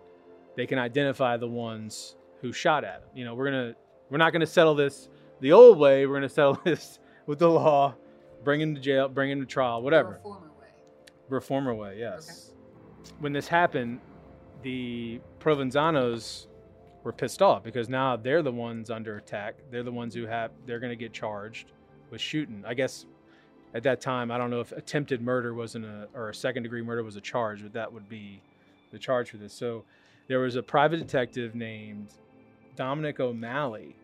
[0.57, 3.09] They can identify the ones who shot at him.
[3.15, 3.77] You know, we're to,
[4.09, 5.09] we're not going to settle this
[5.41, 6.07] the old way.
[6.07, 7.95] We're going to settle this with the law,
[8.45, 10.67] bring him to jail, bring him to trial, whatever Reformer way.
[11.29, 12.53] reformer way yes
[13.19, 14.01] when this happened
[14.63, 16.47] the provenzanos
[17.03, 20.51] were pissed off because now they're the ones under attack they're the ones who have
[20.67, 21.73] they're going to get charged
[22.11, 23.07] with shooting i guess
[23.75, 26.83] at that time i don't know if attempted murder wasn't a or a second degree
[26.83, 28.41] murder was a charge but that would be
[28.95, 29.53] the charge for this.
[29.53, 29.85] So
[30.29, 32.15] there was a private detective named
[32.77, 33.95] Dominic O'Malley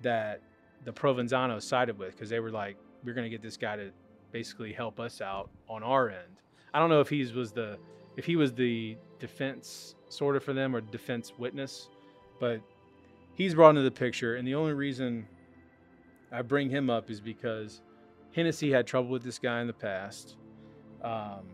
[0.00, 0.40] that
[0.84, 3.90] the Provenzano sided with because they were like, we're going to get this guy to
[4.32, 6.40] basically help us out on our end.
[6.72, 7.78] I don't know if he was the
[8.16, 11.90] if he was the defense sort of for them or defense witness,
[12.40, 12.60] but
[13.34, 14.36] he's brought into the picture.
[14.36, 15.26] And the only reason
[16.32, 17.82] I bring him up is because
[18.36, 20.36] Hennessy had trouble with this guy in the past.
[21.02, 21.48] Um,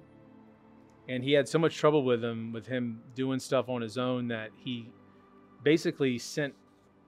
[1.08, 4.26] and he had so much trouble with him, with him doing stuff on his own,
[4.28, 4.90] that he
[5.62, 6.54] basically sent,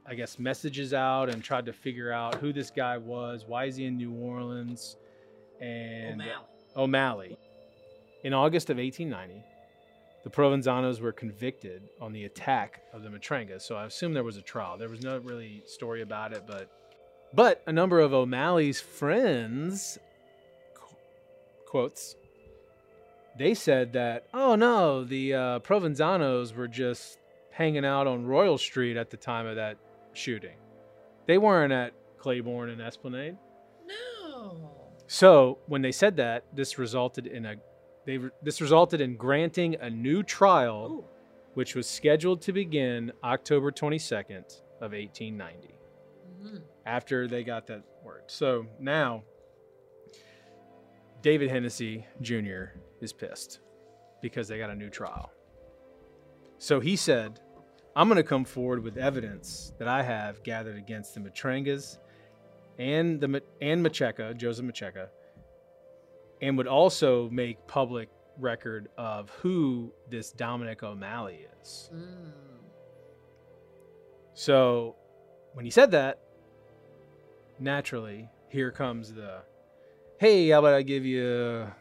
[0.06, 3.74] I guess, messages out and tried to figure out who this guy was, why is
[3.74, 4.96] he in New Orleans,
[5.60, 6.37] and O'Malley.
[6.76, 7.38] O'Malley.
[8.22, 9.44] In August of 1890,
[10.22, 13.62] the Provenzanos were convicted on the attack of the Matrangas.
[13.62, 14.78] So I assume there was a trial.
[14.78, 16.70] There was no really story about it, but
[17.35, 19.99] but a number of O'Malley's friends
[20.75, 20.97] qu-
[21.66, 22.16] quotes
[23.37, 27.18] they said that oh no, the uh, Provenzanos were just
[27.51, 29.77] hanging out on Royal Street at the time of that
[30.12, 30.57] shooting.
[31.27, 33.37] They weren't at Claiborne and Esplanade.
[33.87, 34.70] No.
[35.07, 37.57] So when they said that, this resulted in a
[38.07, 41.05] they this resulted in granting a new trial, Ooh.
[41.55, 45.75] which was scheduled to begin October 22nd of 1890.
[46.42, 46.62] Mhm.
[46.87, 49.23] After they got that word, so now
[51.23, 52.64] David Hennessy Jr.
[53.01, 53.61] is pissed
[54.20, 55.31] because they got a new trial.
[56.59, 57.40] So he said,
[57.97, 61.99] "I'm going to come forward with evidence that I have gathered against the Matrangas
[62.79, 65.09] and the and Macheca, Joseph Macheca,
[66.42, 71.90] and would also make public record of who this Dominic O'Malley is.
[71.94, 72.33] Mm.
[74.35, 74.97] So
[75.53, 76.20] when he said that,
[77.59, 79.38] naturally, here comes the
[80.19, 81.75] hey, how about I give you a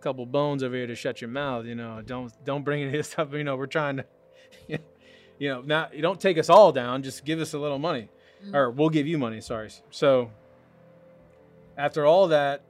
[0.00, 1.64] couple bones over here to shut your mouth?
[1.66, 3.32] You know, don't don't bring any of this stuff.
[3.32, 4.04] You know, we're trying to,
[5.38, 7.02] you know, not you don't take us all down.
[7.02, 8.08] Just give us a little money,
[8.44, 8.54] Mm.
[8.54, 9.40] or we'll give you money.
[9.40, 9.68] Sorry.
[9.90, 10.30] So
[11.76, 12.62] after all that,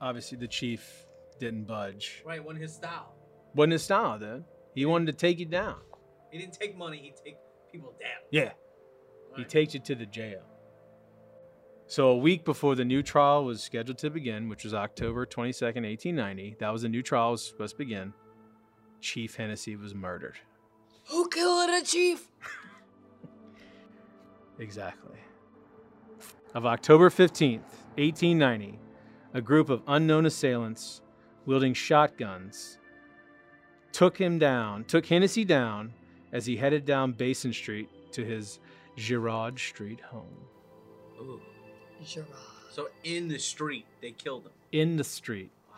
[0.00, 1.06] obviously the chief
[1.38, 2.22] didn't budge.
[2.26, 3.14] Right, when his style.
[3.54, 4.44] Wasn't his style, then.
[4.74, 5.76] He wanted to take you down.
[6.30, 7.36] He didn't take money, he take
[7.72, 8.10] people down.
[8.30, 8.52] Yeah.
[9.36, 10.42] He takes you to the jail.
[11.90, 15.82] So a week before the new trial was scheduled to begin, which was October 22nd,
[15.82, 18.12] 1890, that was the new trial was supposed to begin.
[19.00, 20.36] Chief Hennessy was murdered.
[21.08, 22.28] Who killed a chief?
[24.60, 25.16] Exactly.
[26.54, 27.62] Of October 15th,
[27.96, 28.78] 1890,
[29.32, 31.00] a group of unknown assailants
[31.46, 32.78] wielding shotguns
[33.90, 35.94] took him down, took Hennessy down
[36.30, 38.60] as he headed down Basin Street to his
[38.96, 40.36] Girard Street home.
[41.18, 41.40] Ooh.
[42.04, 42.28] Gerard.
[42.70, 44.52] So in the street, they killed him.
[44.72, 45.50] In the street.
[45.70, 45.76] Wow.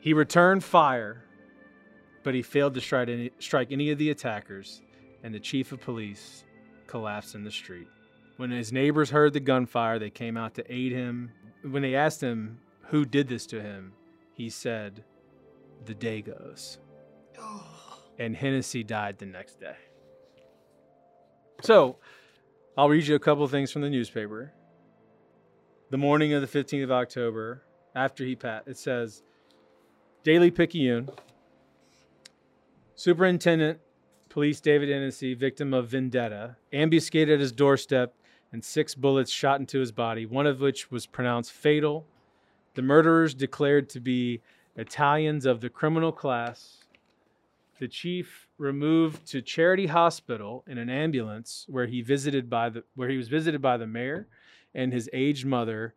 [0.00, 1.24] He returned fire,
[2.22, 4.82] but he failed to strike any, strike any of the attackers,
[5.22, 6.44] and the chief of police
[6.86, 7.88] collapsed in the street.
[8.36, 11.32] When his neighbors heard the gunfire, they came out to aid him.
[11.62, 13.92] When they asked him who did this to him,
[14.34, 15.02] he said,
[15.86, 16.78] The Dagos.
[17.38, 17.64] Oh.
[18.18, 19.76] And Hennessy died the next day.
[21.62, 21.96] So,
[22.76, 24.52] I'll read you a couple of things from the newspaper.
[25.88, 27.62] The morning of the 15th of October,
[27.94, 29.22] after he passed, it says
[30.24, 31.10] Daily Picayune,
[32.96, 33.78] Superintendent
[34.28, 38.16] Police David Hennessy, victim of vendetta, ambuscaded at his doorstep
[38.50, 42.04] and six bullets shot into his body, one of which was pronounced fatal.
[42.74, 44.40] The murderers declared to be
[44.74, 46.78] Italians of the criminal class.
[47.78, 53.08] The chief removed to Charity Hospital in an ambulance where he visited by the where
[53.08, 54.26] he was visited by the mayor
[54.76, 55.94] and his aged mother.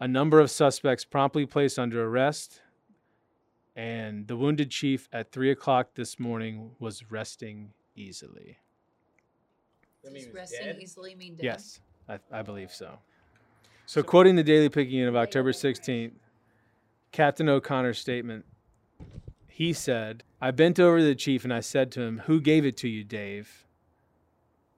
[0.00, 2.60] A number of suspects promptly placed under arrest,
[3.76, 8.58] and the wounded chief at three o'clock this morning was resting easily.
[10.02, 11.44] Does resting easily mean dead?
[11.44, 12.98] Yes, I, I believe so.
[13.86, 16.12] So, quoting the Daily Picayune of October 16th,
[17.12, 18.44] Captain O'Connor's statement,
[19.46, 22.64] he said, I bent over to the chief and I said to him, Who gave
[22.64, 23.61] it to you, Dave?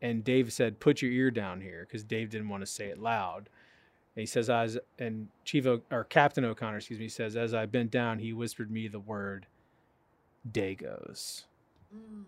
[0.04, 2.98] And Dave said, Put your ear down here, because Dave didn't want to say it
[2.98, 3.48] loud.
[4.14, 7.64] And he says, As and Chief o, or Captain O'Connor, excuse me, says, As I
[7.64, 9.46] bent down, he whispered me the word
[10.46, 11.44] Dagos.
[11.96, 12.24] Mm.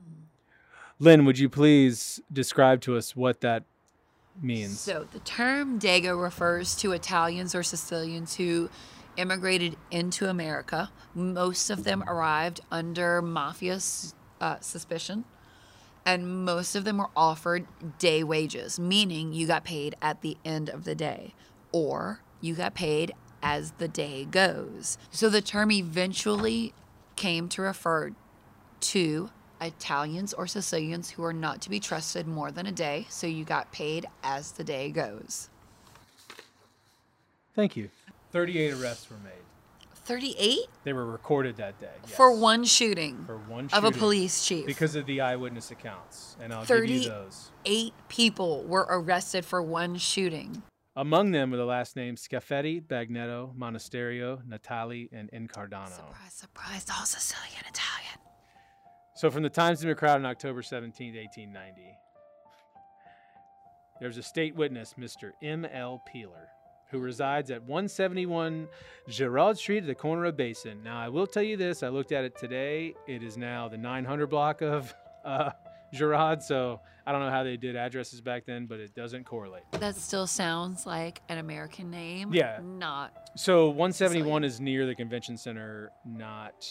[0.99, 3.65] Lynn, would you please describe to us what that
[4.41, 4.81] means?
[4.81, 8.71] So the term Dago refers to Italians or Sicilians who
[9.19, 10.91] immigrated into America.
[11.15, 13.81] Most of them arrived under mafia
[14.41, 15.27] uh, suspicion,
[16.07, 17.67] and most of them were offered
[17.99, 21.35] day wages, meaning you got paid at the end of the day,
[21.73, 24.97] or you got paid as the day goes.
[25.11, 26.73] So the term eventually
[27.17, 28.13] came to refer
[28.81, 33.27] to Italians or Sicilians who are not to be trusted more than a day, so
[33.27, 35.51] you got paid as the day goes.
[37.55, 37.91] Thank you.
[38.33, 39.33] 38 arrests were made.
[40.07, 41.91] 38 They were recorded that day.
[42.07, 44.65] for one shooting For one of a police chief.
[44.65, 46.37] Because of the eyewitness accounts.
[46.41, 47.51] And I'll give you those.
[47.65, 50.63] Eight people were arrested for one shooting.
[50.95, 55.89] Among them were the last names Scaffetti, Bagnetto, Monasterio, Natali, and Incardano.
[55.89, 58.19] Surprise, surprise, all Sicilian Italian.
[59.15, 61.99] So from the Times New Crowd on October 17, 1890,
[64.01, 65.33] there's a state witness, Mr.
[65.43, 66.03] M.L.
[66.11, 66.49] Peeler,
[66.91, 68.69] who resides at 171
[69.09, 70.83] Girard Street at the corner of Basin.
[70.83, 72.95] Now, I will tell you this, I looked at it today.
[73.07, 74.95] It is now the 900 block of
[75.25, 75.51] uh,
[75.93, 79.63] Girard, so I don't know how they did addresses back then, but it doesn't correlate.
[79.73, 82.33] That still sounds like an American name.
[82.33, 82.59] Yeah.
[82.63, 83.31] Not.
[83.37, 84.45] So 171 Sicilian.
[84.45, 86.67] is near the convention center, not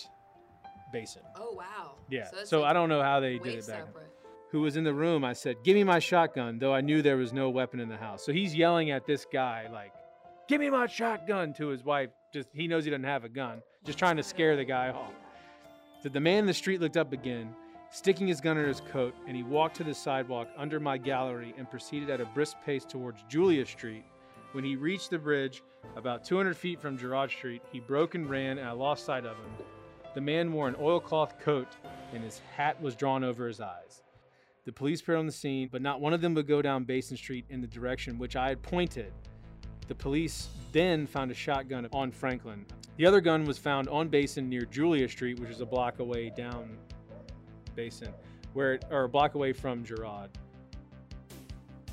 [0.92, 1.22] Basin.
[1.38, 1.96] Oh, wow.
[2.10, 2.28] Yeah.
[2.34, 4.04] that's So, like I don't know how they did it back then.
[4.52, 7.18] who was in the room, I said, Give me my shotgun, though I knew there
[7.18, 8.26] was no weapon in the house.
[8.26, 9.94] So he's yelling at this guy, like,
[10.48, 12.12] Give me my shotgun to his wife.
[12.32, 15.14] Just he knows he doesn't have a gun, just trying to scare the guy off.
[16.04, 17.56] So the man in the street looked up again,
[17.90, 21.56] sticking his gun in his coat, and he walked to the sidewalk under my gallery
[21.58, 24.06] and proceeded at a brisk pace towards Julia Street.
[24.52, 25.64] When he reached the bridge,
[25.96, 29.38] about 200 feet from Girard Street, he broke and ran, and I lost sight of
[29.38, 29.66] him.
[30.14, 31.70] The man wore an oilcloth coat,
[32.14, 34.04] and his hat was drawn over his eyes.
[34.66, 37.18] The police appeared on the scene, but not one of them would go down Basin
[37.18, 39.12] Street in the direction which I had pointed.
[39.88, 42.66] The police then found a shotgun on Franklin.
[42.98, 46.32] The other gun was found on Basin near Julia Street, which is a block away
[46.36, 46.78] down
[47.76, 48.14] Basin,
[48.54, 50.30] where it, or a block away from Girard,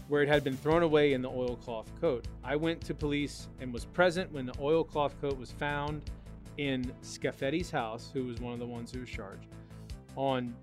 [0.08, 2.28] where it had been thrown away in the oilcloth coat.
[2.44, 6.02] I went to police and was present when the oilcloth coat was found
[6.58, 9.46] in Scaffetti's house, who was one of the ones who was charged,
[10.16, 10.54] on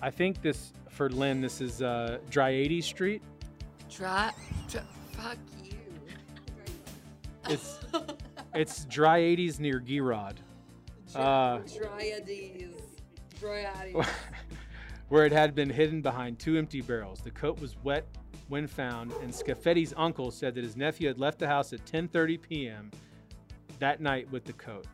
[0.00, 3.22] I think this for Lynn, this is uh, Dryades Street.
[3.90, 4.30] Dry,
[4.68, 5.38] dry, fuck
[7.48, 7.78] It's
[8.54, 10.40] it's Dryades near Girard,
[11.14, 12.74] Uh, Dryades.
[13.40, 14.06] Dryades.
[15.08, 17.20] where it had been hidden behind two empty barrels.
[17.20, 18.06] The coat was wet
[18.48, 22.40] when found, and Scaffetti's uncle said that his nephew had left the house at 10:30
[22.42, 22.90] p.m.
[23.78, 24.86] that night with the coat.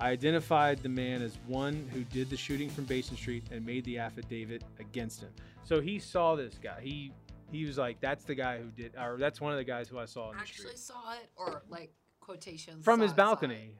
[0.00, 3.84] I identified the man as one who did the shooting from Basin Street and made
[3.84, 5.30] the affidavit against him.
[5.64, 6.80] So he saw this guy.
[6.82, 7.12] He
[7.50, 9.98] he was like, "That's the guy who did," or "That's one of the guys who
[9.98, 12.84] I saw Actually street." saw it, or like quotations.
[12.84, 13.26] from his it, saw it.
[13.26, 13.74] balcony.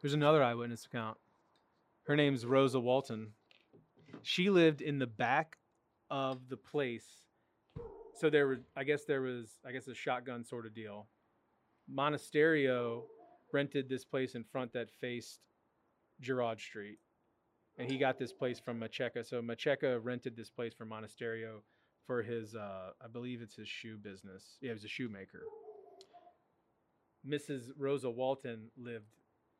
[0.00, 1.18] There's another eyewitness account.
[2.04, 3.34] Her name's Rosa Walton.
[4.22, 5.58] She lived in the back
[6.10, 7.06] of the place.
[8.14, 11.06] So there was, I guess there was, I guess a shotgun sort of deal.
[11.92, 13.04] Monasterio
[13.52, 15.40] rented this place in front that faced
[16.20, 16.98] Girard Street,
[17.78, 19.26] and he got this place from Macheca.
[19.26, 21.62] So Macheca rented this place from Monasterio
[22.06, 24.58] for his, uh, I believe it's his shoe business.
[24.60, 25.42] Yeah, he was a shoemaker.
[27.26, 27.70] Mrs.
[27.78, 29.06] Rosa Walton lived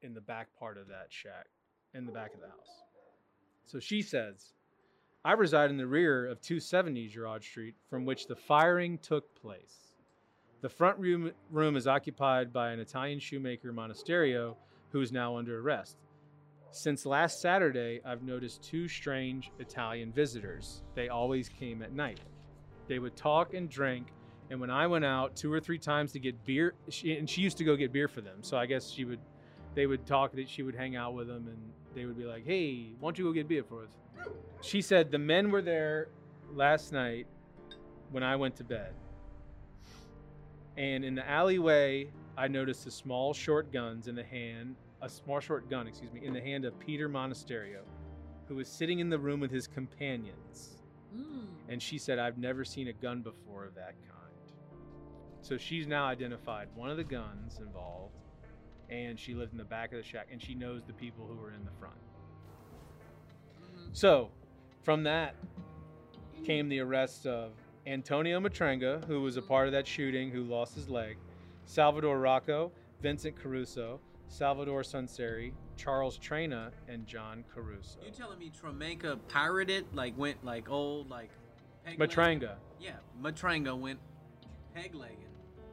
[0.02, 1.46] in the back part of that shack,
[1.94, 2.82] in the back of the house.
[3.64, 4.52] So she says,
[5.24, 9.94] I reside in the rear of 270 Girard Street, from which the firing took place.
[10.62, 14.56] The front room, room is occupied by an Italian shoemaker, Monasterio,
[14.90, 15.96] who is now under arrest.
[16.72, 20.82] Since last Saturday, I've noticed two strange Italian visitors.
[20.94, 22.20] They always came at night.
[22.88, 24.08] They would talk and drink
[24.52, 27.40] and when I went out two or three times to get beer, she, and she
[27.40, 28.42] used to go get beer for them.
[28.42, 29.18] So I guess she would,
[29.74, 31.56] they would talk that she would hang out with them, and
[31.94, 33.96] they would be like, "Hey, why don't you go get beer for us?"
[34.60, 36.08] She said the men were there
[36.52, 37.26] last night
[38.10, 38.92] when I went to bed,
[40.76, 45.40] and in the alleyway, I noticed a small short guns in the hand, a small
[45.40, 47.84] short gun, excuse me, in the hand of Peter Monasterio,
[48.48, 50.81] who was sitting in the room with his companions.
[51.16, 51.46] Mm.
[51.68, 54.18] And she said, I've never seen a gun before of that kind.
[55.42, 58.14] So she's now identified one of the guns involved,
[58.90, 61.34] and she lived in the back of the shack, and she knows the people who
[61.34, 61.96] were in the front.
[63.60, 63.88] Mhm.
[63.92, 64.30] So
[64.82, 65.34] from that
[66.44, 67.52] came the arrest of
[67.86, 71.16] Antonio Matranga, who was a part of that shooting, who lost his leg,
[71.64, 74.00] Salvador Rocco, Vincent Caruso,
[74.32, 77.98] Salvador Sunseri, Charles Trena, and John Caruso.
[78.02, 81.28] You telling me Tramenka pirated, like went like old, like
[81.84, 81.98] peg?
[81.98, 82.54] Matranga.
[82.80, 83.98] Yeah, Matranga went
[84.74, 85.18] peg legging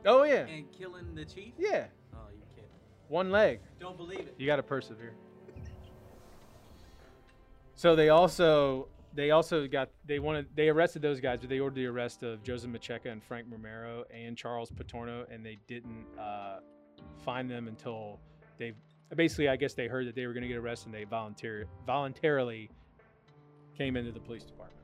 [0.05, 0.45] Oh, yeah.
[0.45, 1.53] and killing the chief.
[1.57, 1.85] Yeah.
[2.13, 2.69] Oh, you kidding?
[3.07, 3.61] One leg.
[3.79, 4.35] Don't believe it.
[4.37, 5.13] You got to persevere.
[7.75, 11.75] So they also they also got they wanted they arrested those guys, but they ordered
[11.75, 16.59] the arrest of Joseph Macheca and Frank Romero and Charles Patorno, and they didn't uh,
[17.23, 18.19] find them until
[18.59, 18.73] they
[19.15, 21.65] basically I guess they heard that they were going to get arrested, and they volunteer
[21.87, 22.69] voluntarily
[23.75, 24.75] came into the police department.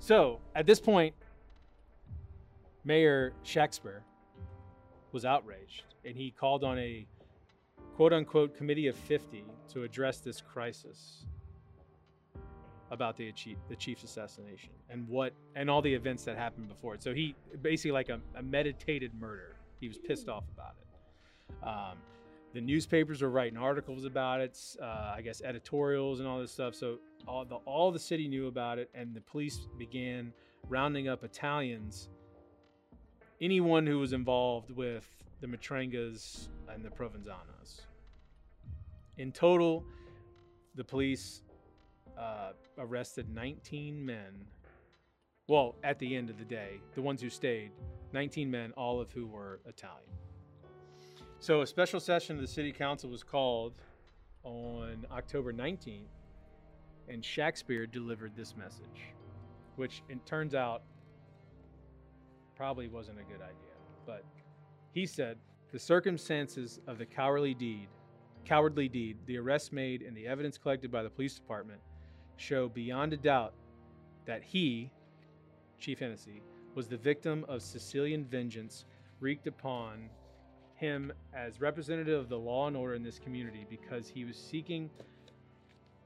[0.00, 1.14] So at this point,
[2.84, 4.02] Mayor Shakespeare
[5.12, 7.06] was outraged and he called on a
[7.96, 11.24] quote unquote committee of 50 to address this crisis
[12.90, 16.94] about the chief, the chief's assassination and what and all the events that happened before
[16.94, 17.02] it.
[17.02, 19.56] So he basically like a, a meditated murder.
[19.80, 21.66] He was pissed off about it.
[21.66, 21.98] Um,
[22.54, 24.58] the newspapers were writing articles about it.
[24.80, 26.74] Uh, I guess editorials and all this stuff.
[26.74, 30.32] So all the all the city knew about it, and the police began
[30.68, 32.08] rounding up Italians,
[33.40, 35.06] anyone who was involved with
[35.40, 37.82] the Matrangas and the Provenzanos.
[39.18, 39.84] In total,
[40.76, 41.42] the police
[42.16, 44.46] uh, arrested 19 men.
[45.48, 47.72] Well, at the end of the day, the ones who stayed,
[48.12, 50.14] 19 men, all of who were Italian.
[51.44, 53.74] So a special session of the city council was called
[54.44, 56.08] on October 19th,
[57.06, 59.12] and Shakespeare delivered this message,
[59.76, 60.80] which it turns out
[62.56, 63.74] probably wasn't a good idea.
[64.06, 64.24] But
[64.92, 65.36] he said,
[65.70, 67.88] the circumstances of the cowardly deed,
[68.46, 71.82] cowardly deed, the arrest made, and the evidence collected by the police department
[72.38, 73.52] show beyond a doubt
[74.24, 74.90] that he,
[75.78, 76.40] Chief Hennessy,
[76.74, 78.86] was the victim of Sicilian vengeance
[79.20, 80.08] wreaked upon
[80.84, 84.90] him as representative of the law and order in this community because he was seeking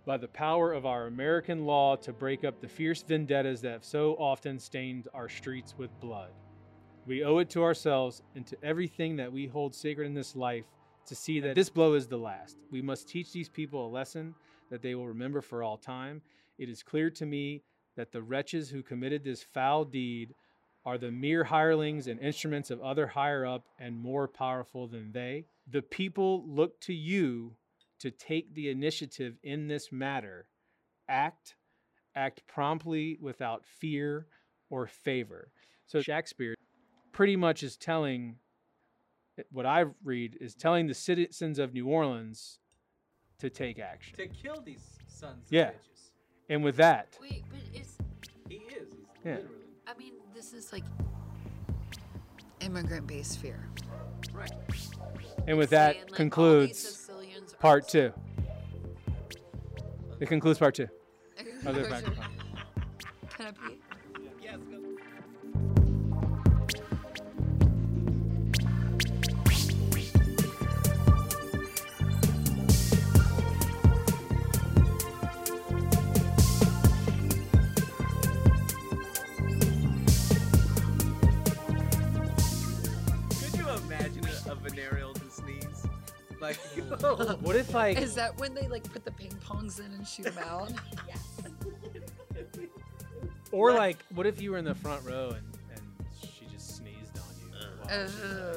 [0.06, 3.84] by the power of our American law to break up the fierce vendettas that have
[3.84, 6.30] so often stained our streets with blood.
[7.06, 10.64] We owe it to ourselves and to everything that we hold sacred in this life
[11.06, 12.56] to see that this blow is the last.
[12.70, 14.34] We must teach these people a lesson
[14.70, 16.22] that they will remember for all time.
[16.58, 17.62] It is clear to me
[17.96, 20.34] that the wretches who committed this foul deed
[20.88, 25.44] are the mere hirelings and instruments of other higher up and more powerful than they.
[25.70, 27.56] The people look to you
[27.98, 30.46] to take the initiative in this matter.
[31.06, 31.56] Act,
[32.16, 34.28] act promptly without fear
[34.70, 35.50] or favor.
[35.84, 36.54] So Shakespeare
[37.12, 38.36] pretty much is telling
[39.52, 42.60] what I read is telling the citizens of New Orleans
[43.40, 44.16] to take action.
[44.16, 45.72] To kill these sons of Yeah.
[45.72, 46.12] bitches.
[46.48, 47.98] And with that, Wait, but it's.
[48.48, 48.88] He is.
[48.90, 49.34] He's Yeah.
[49.36, 49.64] literally.
[49.86, 50.14] I mean,
[50.50, 50.84] this is like
[52.60, 53.68] immigrant-based fear.
[54.32, 54.50] Right.
[55.46, 57.10] and with that Saying, like, concludes
[57.58, 58.12] part two.
[60.20, 60.88] It concludes part two.
[61.66, 62.04] Other Can
[63.40, 63.77] I pee?
[86.48, 86.56] Like,
[87.42, 90.24] What if like Is that when they like put the ping pongs in and shoot
[90.24, 90.72] them out?
[91.06, 91.22] Yes.
[93.52, 95.82] or like what if you were in the front row and, and
[96.20, 97.48] she just sneezed on you?
[97.54, 97.66] Uh.
[97.78, 98.56] while she like,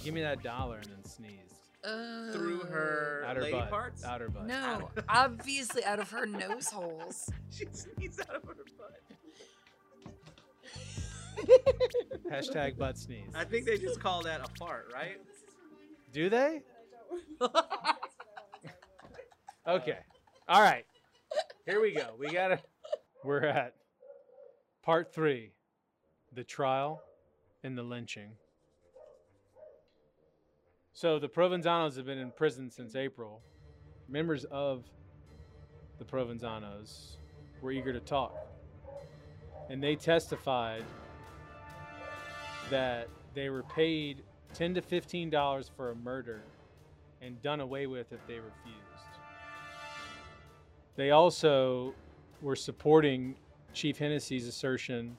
[0.00, 0.04] oh.
[0.04, 1.34] Give me that dollar and then sneezed.
[1.84, 2.32] Ugh.
[2.32, 3.70] through her Out her lady butt.
[3.70, 4.04] parts?
[4.04, 4.46] Out her butt.
[4.46, 7.30] No, obviously out of her nose holes.
[7.50, 9.00] she sneezed out of her butt.
[12.30, 13.30] Hashtag butt sneeze.
[13.34, 15.18] I think they just call that a fart, right?
[16.12, 16.62] Do they?
[19.68, 19.98] Okay.
[20.48, 20.86] All right.
[21.66, 22.14] Here we go.
[22.18, 22.58] We gotta.
[23.22, 23.74] We're at
[24.82, 25.52] part three
[26.32, 27.02] the trial
[27.62, 28.30] and the lynching.
[30.94, 33.42] So the Provenzanos have been in prison since April.
[34.08, 34.84] Members of
[35.98, 37.16] the Provenzanos
[37.60, 38.34] were eager to talk.
[39.68, 40.84] And they testified
[42.70, 44.22] that they were paid
[44.54, 46.40] 10 to 15 dollars for a murder
[47.22, 48.84] and done away with if they refused.
[50.96, 51.94] They also
[52.42, 53.36] were supporting
[53.72, 55.16] Chief Hennessy's assertion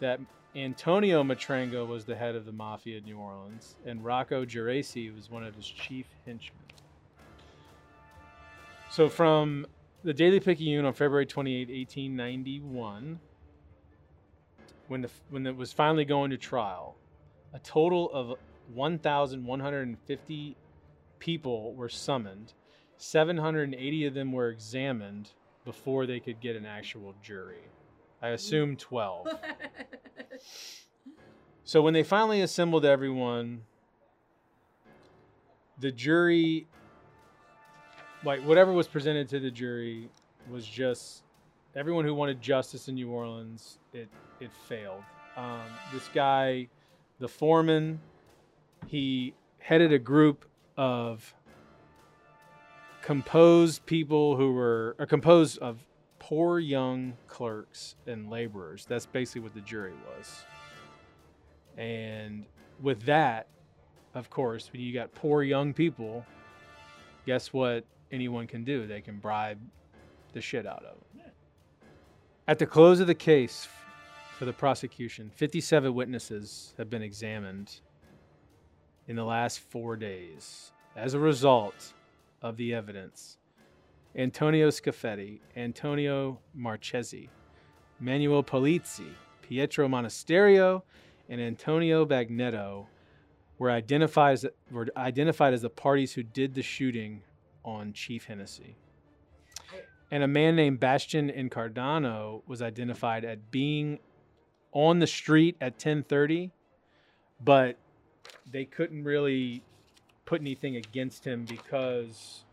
[0.00, 0.20] that
[0.56, 5.30] Antonio Matranga was the head of the mafia in New Orleans and Rocco Geraci was
[5.30, 6.58] one of his chief henchmen.
[8.90, 9.66] So from
[10.04, 13.18] the Daily Picayune on February 28, 1891,
[14.86, 16.94] when, the, when it was finally going to trial,
[17.52, 18.38] a total of
[18.72, 20.56] 1,150
[21.24, 22.52] people were summoned.
[22.98, 25.30] 780 of them were examined
[25.64, 27.64] before they could get an actual jury.
[28.22, 29.28] I assume 12.
[31.66, 33.62] So when they finally assembled everyone,
[35.80, 36.66] the jury,
[38.22, 40.10] like whatever was presented to the jury,
[40.50, 41.22] was just
[41.74, 43.78] everyone who wanted justice in New Orleans.
[43.94, 44.10] It
[44.40, 45.02] it failed.
[45.38, 46.68] Um, this guy,
[47.18, 47.98] the foreman,
[48.86, 50.44] he headed a group
[50.76, 51.34] of
[53.02, 55.78] composed people who were uh, composed of
[56.18, 58.86] poor young clerks and laborers.
[58.86, 60.44] That's basically what the jury was.
[61.76, 62.46] And
[62.80, 63.48] with that,
[64.14, 66.24] of course, when you got poor young people,
[67.26, 68.86] guess what anyone can do?
[68.86, 69.58] They can bribe
[70.32, 71.30] the shit out of them.
[72.46, 73.68] At the close of the case
[74.38, 77.80] for the prosecution, 57 witnesses have been examined
[79.08, 80.72] in the last four days.
[80.96, 81.94] As a result
[82.42, 83.38] of the evidence,
[84.16, 87.28] Antonio Scafetti, Antonio Marchesi,
[88.00, 90.82] Manuel Polizzi, Pietro Monasterio,
[91.28, 92.86] and Antonio Bagnetto
[93.58, 97.22] were identified as, were identified as the parties who did the shooting
[97.64, 98.76] on Chief Hennessy.
[100.10, 103.98] And a man named Bastian Incardano was identified at being
[104.72, 106.50] on the street at 10:30,
[107.40, 107.76] but
[108.50, 109.62] they couldn't really
[110.24, 112.44] put anything against him because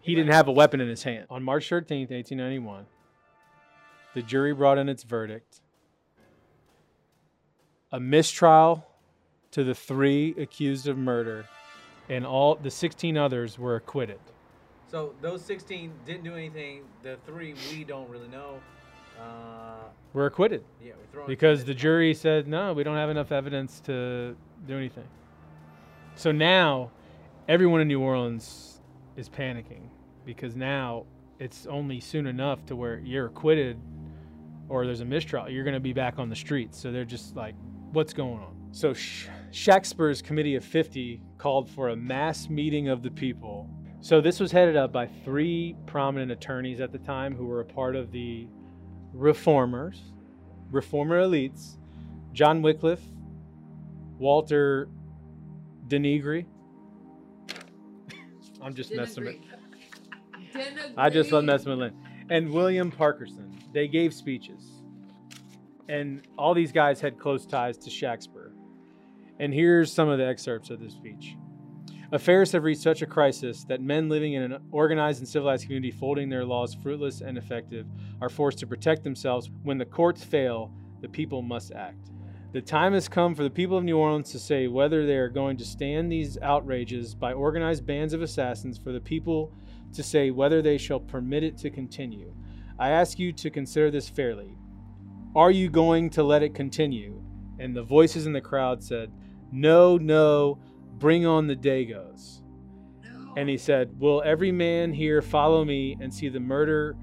[0.00, 1.26] he didn't have a weapon in his hand.
[1.30, 2.86] On March 13th, 1891,
[4.14, 5.60] the jury brought in its verdict
[7.92, 8.86] a mistrial
[9.52, 11.46] to the three accused of murder,
[12.08, 14.18] and all the 16 others were acquitted.
[14.90, 16.82] So those 16 didn't do anything.
[17.02, 18.60] The three we don't really know.
[19.20, 23.32] Uh, Were acquitted yeah, we're throwing because the jury said, no, we don't have enough
[23.32, 24.36] evidence to
[24.66, 25.06] do anything.
[26.16, 26.90] So now
[27.48, 28.80] everyone in New Orleans
[29.16, 29.88] is panicking
[30.24, 31.04] because now
[31.38, 33.78] it's only soon enough to where you're acquitted
[34.68, 35.48] or there's a mistrial.
[35.48, 36.80] You're going to be back on the streets.
[36.80, 37.54] So they're just like,
[37.92, 38.56] what's going on?
[38.72, 43.68] So Sh- Shakespeare's Committee of 50 called for a mass meeting of the people.
[44.00, 47.64] So this was headed up by three prominent attorneys at the time who were a
[47.64, 48.48] part of the
[49.14, 50.00] reformers,
[50.70, 51.76] reformer elites,
[52.32, 53.00] John Wickliffe,
[54.18, 54.88] Walter
[55.88, 56.46] Denegri.
[58.60, 59.36] I'm just messing with.
[60.96, 61.94] I just love messing with Lynn.
[62.30, 63.52] And William Parkerson.
[63.72, 64.82] They gave speeches.
[65.88, 68.52] And all these guys had close ties to Shakespeare.
[69.38, 71.36] And here's some of the excerpts of this speech.
[72.14, 75.90] Affairs have reached such a crisis that men living in an organized and civilized community
[75.90, 77.88] folding their laws fruitless and effective
[78.20, 79.50] are forced to protect themselves.
[79.64, 82.12] When the courts fail, the people must act.
[82.52, 85.28] The time has come for the people of New Orleans to say whether they are
[85.28, 89.52] going to stand these outrages by organized bands of assassins, for the people
[89.92, 92.32] to say whether they shall permit it to continue.
[92.78, 94.56] I ask you to consider this fairly.
[95.34, 97.20] Are you going to let it continue?
[97.58, 99.10] And the voices in the crowd said,
[99.50, 100.60] No, no,
[100.98, 102.40] bring on the Dagos.
[103.36, 106.96] And he said, Will every man here follow me and see the murder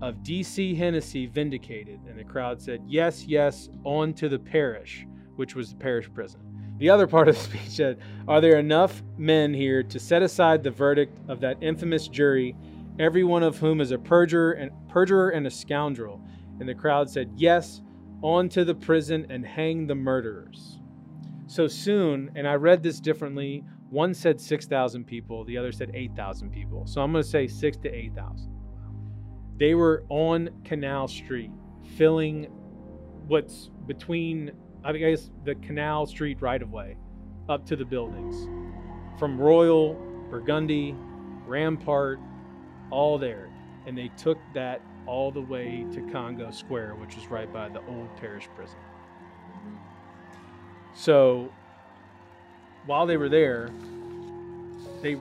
[0.00, 0.74] of D.C.
[0.74, 2.00] Hennessy vindicated?
[2.08, 6.40] And the crowd said, Yes, yes, on to the parish, which was the parish prison.
[6.78, 10.62] The other part of the speech said, Are there enough men here to set aside
[10.62, 12.56] the verdict of that infamous jury,
[12.98, 16.20] every one of whom is a perjurer and perjurer and a scoundrel?
[16.60, 17.82] And the crowd said, Yes,
[18.22, 20.78] on to the prison and hang the murderers.
[21.46, 23.64] So soon, and I read this differently.
[23.90, 26.86] One said 6,000 people, the other said 8,000 people.
[26.86, 28.50] So I'm going to say 6 to 8,000.
[29.58, 31.50] They were on Canal Street
[31.96, 32.44] filling
[33.28, 36.96] what's between, I guess, the Canal Street right of way
[37.48, 38.48] up to the buildings.
[39.18, 39.94] From Royal,
[40.30, 40.94] Burgundy,
[41.46, 42.18] Rampart,
[42.90, 43.50] all there.
[43.86, 47.84] And they took that all the way to Congo Square, which is right by the
[47.86, 48.78] old parish prison.
[50.94, 51.50] So
[52.86, 53.70] while they were there,
[55.02, 55.16] they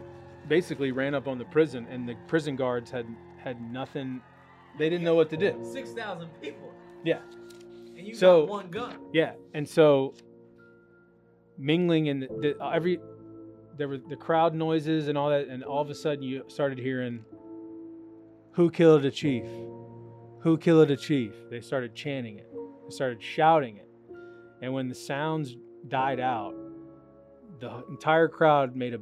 [0.47, 3.05] basically ran up on the prison, and the prison guards had
[3.37, 4.21] had nothing.
[4.77, 5.59] They didn't know what to do.
[5.63, 6.71] 6,000 people.
[7.03, 7.19] Yeah,
[7.97, 8.97] And you So- got one gun.
[9.11, 10.13] yeah, and so
[11.57, 12.99] mingling and the, the, every
[13.77, 16.77] there were the crowd noises and all that, and all of a sudden you started
[16.77, 17.23] hearing,
[18.53, 19.45] "Who killed a chief?
[20.41, 22.47] Who killed a chief?" They started chanting it.
[22.85, 23.89] They started shouting it,
[24.61, 25.55] and when the sounds
[25.87, 26.55] died out,
[27.59, 28.99] the entire crowd made a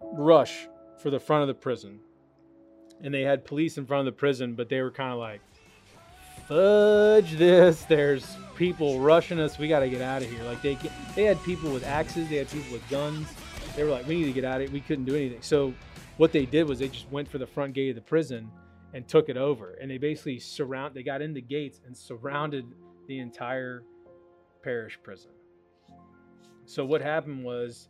[0.00, 0.68] rush
[1.02, 2.00] for the front of the prison,
[3.02, 5.40] and they had police in front of the prison, but they were kind of like,
[6.46, 9.58] "Fudge this!" There's people rushing us.
[9.58, 10.42] We got to get out of here.
[10.44, 10.76] Like they
[11.14, 13.28] they had people with axes, they had people with guns.
[13.76, 15.42] They were like, "We need to get out of here." We couldn't do anything.
[15.42, 15.72] So
[16.16, 18.50] what they did was they just went for the front gate of the prison
[18.92, 20.94] and took it over, and they basically surround.
[20.94, 22.64] They got in the gates and surrounded
[23.06, 23.84] the entire
[24.62, 25.30] parish prison.
[26.68, 27.88] So what happened was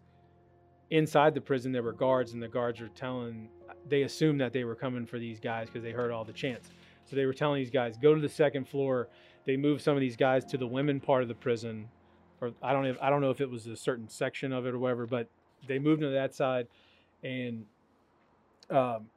[0.91, 3.49] inside the prison there were guards and the guards were telling
[3.89, 6.71] they assumed that they were coming for these guys because they heard all the chants.
[7.05, 9.09] So they were telling these guys go to the second floor.
[9.47, 11.89] They moved some of these guys to the women part of the prison
[12.41, 14.65] or I don't know if, I don't know if it was a certain section of
[14.65, 15.29] it or whatever, but
[15.67, 16.69] they moved them to that side
[17.25, 17.65] and
[18.71, 19.09] um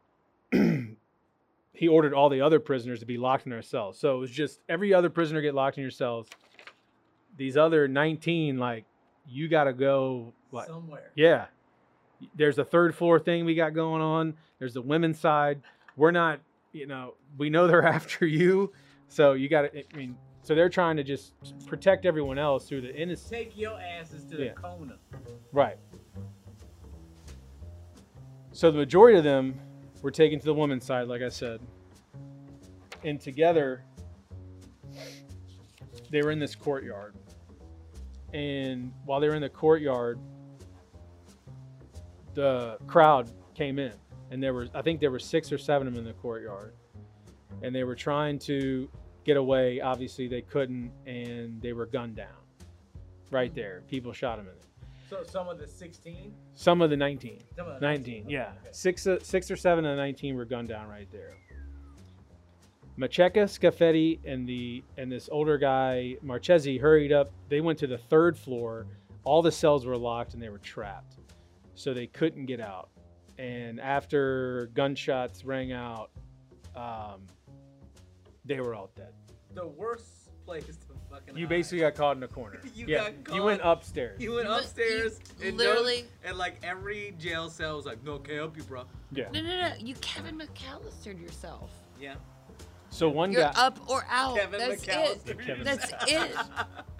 [1.74, 4.00] he ordered all the other prisoners to be locked in their cells.
[4.00, 6.28] So it was just every other prisoner get locked in your cells.
[7.38, 8.86] These other 19, like,
[9.28, 11.12] you got to go, like, Somewhere.
[11.16, 11.46] yeah.
[12.36, 14.36] There's a third floor thing we got going on.
[14.60, 15.62] There's the women's side.
[15.98, 16.40] We're not,
[16.72, 18.72] you know, we know they're after you.
[19.08, 21.34] So you got to, I mean, so they're trying to just
[21.68, 23.32] protect everyone else through the innocent.
[23.32, 24.50] Take your asses to Yeah.
[24.50, 24.98] the Kona.
[25.52, 25.78] Right.
[28.52, 29.60] So the majority of them
[30.02, 31.60] were taken to the women's side, like I said.
[33.04, 33.84] And together,
[36.12, 37.16] they were in this courtyard.
[38.34, 40.20] And while they were in the courtyard,
[42.34, 43.94] the crowd came in.
[44.30, 46.74] And there were, I think there were six or seven of them in the courtyard.
[47.62, 48.90] And they were trying to
[49.26, 49.82] get away.
[49.82, 50.92] Obviously, they couldn't.
[51.06, 52.28] And they were gunned down
[53.30, 53.84] right there.
[53.88, 54.66] People shot them in it.
[55.10, 56.34] So some of the 16?
[56.54, 57.40] Some of the 19.
[57.58, 58.44] Some of the 19, yeah.
[58.44, 58.70] Okay.
[58.72, 61.34] Six, uh, six or seven of the 19 were gunned down right there.
[63.02, 67.32] Macheca, Scafetti, and the and this older guy Marchesi hurried up.
[67.50, 68.86] They went to the third floor.
[69.24, 71.16] All the cells were locked and they were trapped,
[71.74, 72.90] so they couldn't get out.
[73.40, 76.12] And after gunshots rang out,
[76.76, 77.22] um,
[78.46, 79.14] they were all dead.
[79.56, 80.74] The worst place to
[81.10, 81.50] fucking You hide.
[81.50, 82.62] basically got caught in a corner.
[82.76, 84.20] You yeah, got you went upstairs.
[84.22, 88.18] You went upstairs you and literally- no, and like every jail cell was like, no,
[88.20, 88.84] can't help you, bro.
[89.12, 89.30] yeah.
[89.34, 89.72] No, no, no.
[89.80, 91.72] You Kevin McAllistered yourself.
[92.00, 92.16] Yeah.
[92.92, 94.36] So one You're guy, up or out.
[94.38, 95.30] Kevin That's McAllister.
[95.30, 95.40] it.
[95.46, 96.32] Kevin That's it.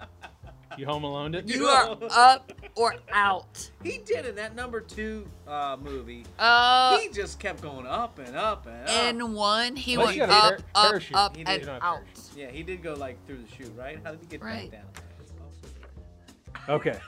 [0.78, 1.46] you home alone it.
[1.46, 3.70] You are up or out.
[3.84, 6.24] He did in that number two uh, movie.
[6.38, 9.14] Uh, he just kept going up and up and up.
[9.14, 11.16] in one, he Well, went you up, got a par- up, parachute.
[11.16, 11.60] up, He and did.
[11.60, 12.02] You don't have out.
[12.34, 13.98] yeah, he did go like through the chute, right?
[14.02, 14.70] How did he get Right.
[14.70, 16.74] back down?
[16.76, 16.98] Okay,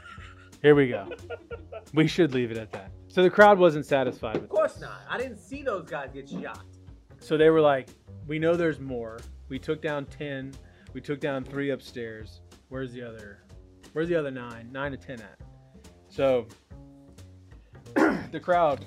[0.63, 1.09] here we go.
[1.95, 2.91] We should leave it at that.
[3.09, 4.83] So the crowd wasn't satisfied with Of course this.
[4.83, 5.01] not.
[5.09, 6.61] I didn't see those guys get shot.
[7.21, 7.89] So they were like,
[8.27, 9.19] "We know there's more.
[9.49, 10.53] We took down ten.
[10.93, 12.41] We took down three upstairs.
[12.69, 13.45] Where's the other?
[13.93, 14.71] Where's the other nine?
[14.73, 15.39] Nine to ten at?"
[16.09, 16.47] So
[17.95, 18.85] the crowd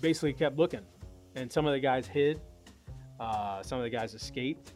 [0.00, 0.84] basically kept looking,
[1.36, 2.40] and some of the guys hid.
[3.20, 4.72] Uh, some of the guys escaped,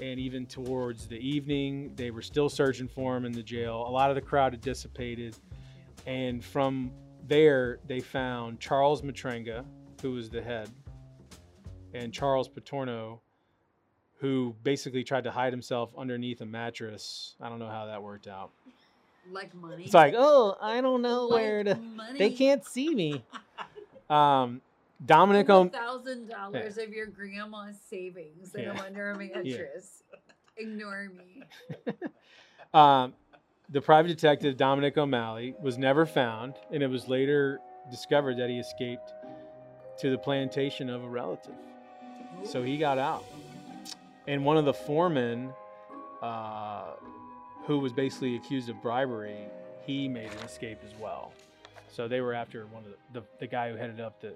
[0.00, 3.84] and even towards the evening, they were still searching for him in the jail.
[3.86, 5.34] A lot of the crowd had dissipated,
[6.06, 6.90] and from
[7.26, 9.64] there, they found Charles Matranga,
[10.02, 10.68] who was the head,
[11.94, 13.18] and Charles Patorno,
[14.20, 17.34] who basically tried to hide himself underneath a mattress.
[17.40, 18.50] I don't know how that worked out.
[19.30, 19.84] Like money.
[19.84, 21.74] It's like, oh, I don't know where to.
[21.74, 22.18] money.
[22.18, 23.24] They can't see me.
[24.10, 24.62] Um,
[25.04, 28.70] Dominic O'M- thousand dollars of your grandma's savings that Yeah.
[28.72, 30.02] I'm under a mattress.
[30.56, 31.42] Ignore me.
[32.72, 33.12] um,
[33.68, 37.58] the private detective Dominic O'Malley was never found, and it was later
[37.90, 39.12] discovered that he escaped
[39.98, 41.52] to the plantation of a relative.
[42.44, 43.24] So he got out.
[44.26, 45.50] And one of the foremen,
[46.22, 46.92] uh,
[47.64, 49.46] who was basically accused of bribery,
[49.86, 51.32] he made an escape as well.
[51.90, 54.34] So they were after one of the, the, the guy who headed up the,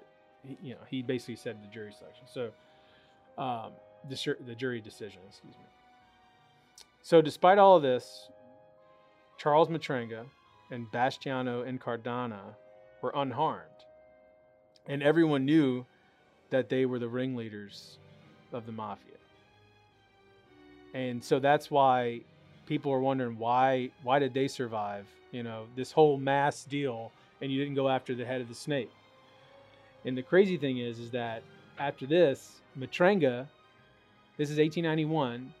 [0.61, 2.25] you know, he basically said the jury selection.
[2.31, 2.51] So
[3.37, 3.71] um,
[4.09, 5.65] the, the jury decision, excuse me.
[7.01, 8.29] So despite all of this,
[9.37, 10.25] Charles Matranga
[10.71, 12.55] and Bastiano Incardana
[13.01, 13.69] were unharmed.
[14.87, 15.85] And everyone knew
[16.53, 17.97] that they were the ringleaders
[18.51, 19.17] of the mafia.
[20.93, 22.21] And so that's why
[22.67, 25.07] people are wondering why why did they survive?
[25.31, 28.55] You know, this whole mass deal and you didn't go after the head of the
[28.55, 28.91] snake.
[30.05, 31.41] And the crazy thing is is that
[31.79, 33.47] after this, Matranga,
[34.37, 35.51] this is 1891,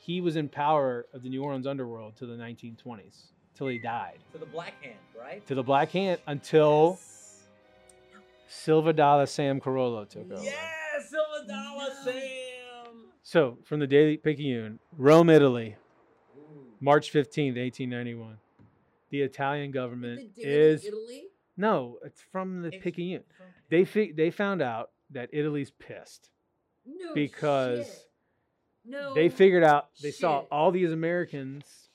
[0.00, 3.26] he was in power of the New Orleans underworld till the 1920s,
[3.56, 4.18] till he died.
[4.32, 5.46] To the black hand, right?
[5.46, 6.98] To the Black Hand until
[8.54, 10.42] Silver Dollar Sam Carollo took over.
[10.42, 10.52] Yeah,
[11.08, 12.02] Silver Dollar No.
[12.04, 12.94] Sam.
[13.22, 15.76] So from the Daily Picayune, Rome, Italy,
[16.80, 18.38] March 15th, 1891.
[19.10, 21.24] The Italian government is Italy.
[21.56, 23.24] no, it's from the It's Picayune.
[23.36, 26.30] from- They fi- they found out that Italy's pissed
[26.86, 28.08] No because shit.
[28.84, 29.14] no.
[29.14, 31.88] they figured out they saw all these Americans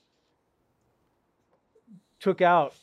[2.19, 2.73] took out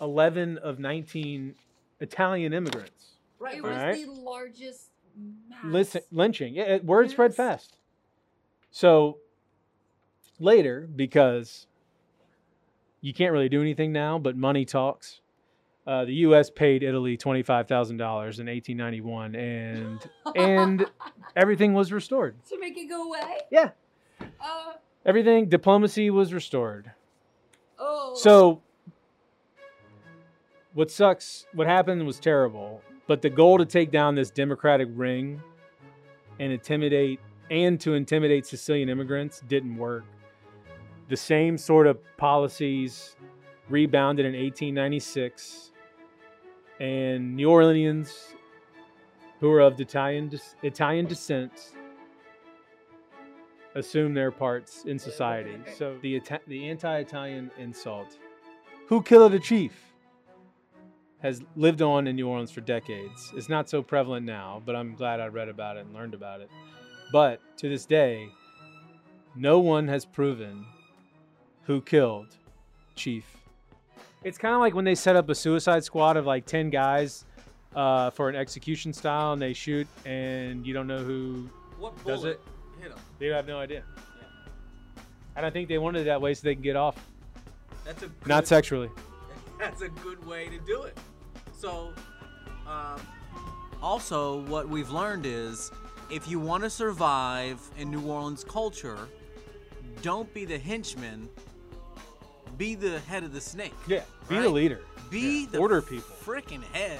[0.00, 1.54] 11 of 19
[2.00, 3.16] Italian immigrants.
[3.38, 3.56] Right.
[3.56, 4.04] It was Alright.
[4.06, 4.88] the largest
[5.48, 5.58] mass.
[5.64, 6.54] Listen, lynching.
[6.54, 7.76] Yeah, it- word spread fast.
[8.70, 9.18] So
[10.38, 11.66] later, because
[13.00, 15.20] you can't really do anything now, but money talks.
[15.86, 16.50] Uh, the U.S.
[16.50, 20.86] paid Italy twenty-five thousand dollars in 1891, and and
[21.34, 22.36] everything was restored.
[22.48, 23.38] to make it go away.
[23.50, 23.70] Yeah,
[24.20, 24.74] Uh,
[25.06, 26.92] everything diplomacy was restored.
[27.78, 28.14] oh.
[28.14, 28.62] So
[30.74, 31.46] what sucks?
[31.52, 35.42] What happened was terrible, but the goal to take down this democratic ring
[36.38, 40.04] and intimidate and to intimidate Sicilian immigrants didn't work.
[41.08, 43.16] The same sort of policies
[43.68, 45.72] rebounded in 1896,
[46.78, 48.34] and New Orleanians
[49.40, 50.30] who were of Italian
[50.62, 51.72] Italian descent
[53.74, 55.56] assume their parts in society.
[55.76, 58.18] So the the anti-Italian insult,
[58.86, 59.89] "Who killed the chief?"
[61.22, 63.32] Has lived on in New Orleans for decades.
[63.36, 66.40] It's not so prevalent now, but I'm glad I read about it and learned about
[66.40, 66.50] it.
[67.12, 68.28] But to this day,
[69.36, 70.64] no one has proven
[71.64, 72.36] who killed
[72.94, 73.24] Chief.
[74.24, 77.24] It's kind of like when they set up a suicide squad of like 10 guys
[77.74, 81.48] uh, for an execution style and they shoot and you don't know who
[81.78, 82.40] What Does it?
[82.80, 83.82] hit they have no idea.
[85.36, 86.96] And I think they wanted it that way so they can get off,
[87.84, 88.90] That's a good, not sexually.
[89.58, 90.98] That's a good way to do it.
[91.60, 91.92] So,
[92.66, 93.00] um,
[93.82, 95.70] also, what we've learned is
[96.10, 98.96] if you want to survive in New Orleans culture,
[100.02, 101.28] don't be the henchman.
[102.56, 103.74] Be the head of the snake.
[103.86, 104.80] Yeah, be the leader.
[105.10, 105.50] Be Yeah.
[105.52, 106.14] the Order people.
[106.24, 106.98] freaking head.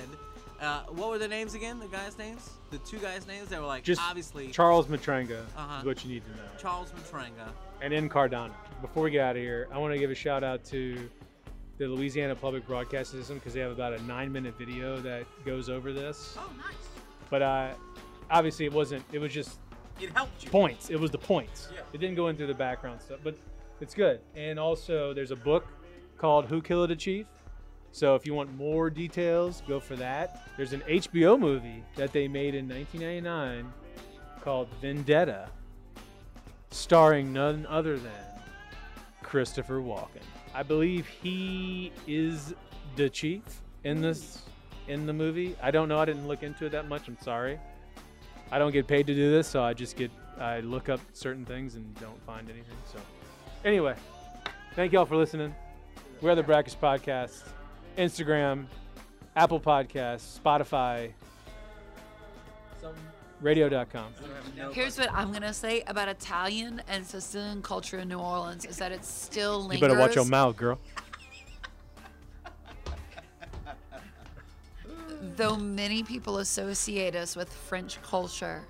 [0.61, 1.79] Uh, what were the names again?
[1.79, 2.51] The guys' names?
[2.71, 5.79] The two guys' names that were like Just obviously Charles Matranga Uh-huh.
[5.81, 6.49] is what you need to know.
[6.61, 7.49] Charles Matranga.
[7.81, 8.53] and Incardano.
[8.83, 11.09] Before we get out of here, I want to give a shout out to
[11.81, 15.71] the Louisiana Public Broadcast System because they have about a nine minute video that goes
[15.71, 16.37] over this.
[16.39, 16.75] Oh, nice.
[17.31, 17.71] But uh,
[18.31, 19.59] obviously, it wasn't, it was just
[19.99, 20.51] It helped you.
[20.51, 20.91] points.
[20.91, 21.71] It was the points.
[21.75, 21.81] Yeah.
[21.95, 23.35] It didn't go into the background stuff, but
[23.81, 24.21] it's good.
[24.37, 25.67] And also, there's a book
[26.19, 27.25] called Who Killed a Chief.
[27.93, 30.49] So if you want more details, go for that.
[30.59, 33.73] There's an HBO movie that they made in 1999
[34.43, 35.49] called Vendetta,
[36.71, 38.13] starring none other than
[39.23, 40.21] Christopher Walken.
[40.55, 42.55] I believe he is
[42.97, 43.43] the chief
[43.85, 44.43] in this
[44.89, 45.57] in the movie.
[45.63, 45.99] I don't know.
[45.99, 47.07] I didn't look into it that much.
[47.09, 47.59] I'm sorry.
[48.51, 51.45] I don't get paid to do this, so I just get I look up certain
[51.45, 52.77] things and don't find anything.
[52.93, 52.99] So
[53.65, 53.95] anyway,
[54.75, 55.55] thank y'all for listening.
[56.21, 57.45] We're the Brackish Podcast,
[57.97, 58.67] Instagram,
[59.37, 61.13] Apple Podcasts, Spotify,
[62.81, 62.95] Some
[63.41, 64.13] radio.com.
[64.73, 68.93] Here's what I'm gonna say about Italian and Sicilian culture in New Orleans is that
[68.93, 69.81] it still lingers.
[69.81, 70.79] You better watch your mouth, girl.
[75.37, 78.63] Though many people associate us with French culture,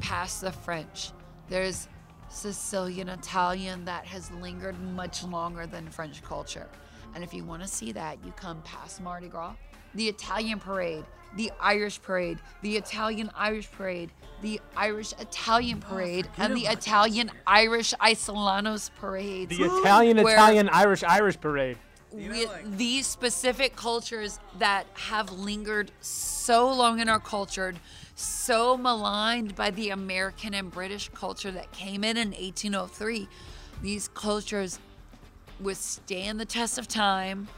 [0.00, 1.10] past the French,
[1.48, 1.88] there's
[2.28, 6.68] Sicilian Italian that has lingered much longer than French culture.
[7.14, 9.54] And if you want to see that, you come past Mardi Gras,
[9.94, 11.04] the Italian parade,
[11.36, 14.10] the Irish parade, the Italian Irish parade,
[14.42, 19.48] the Irish Italian oh, parade, and the Italian Irish Isolanos Parade.
[19.48, 21.78] The Italian Italian Irish Irish parade.
[22.14, 27.74] You know, like- these specific cultures that have lingered so long in our culture,
[28.14, 33.28] so maligned by the American and British culture that came in in 1803,
[33.82, 34.78] these cultures
[35.60, 37.48] withstand the test of time.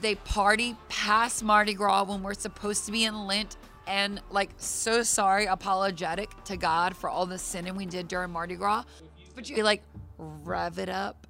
[0.00, 5.02] They party past Mardi Gras when we're supposed to be in Lent and like so
[5.02, 8.84] sorry, apologetic to God for all the sinning we did during Mardi Gras.
[9.34, 9.82] But you like
[10.18, 11.26] rev it up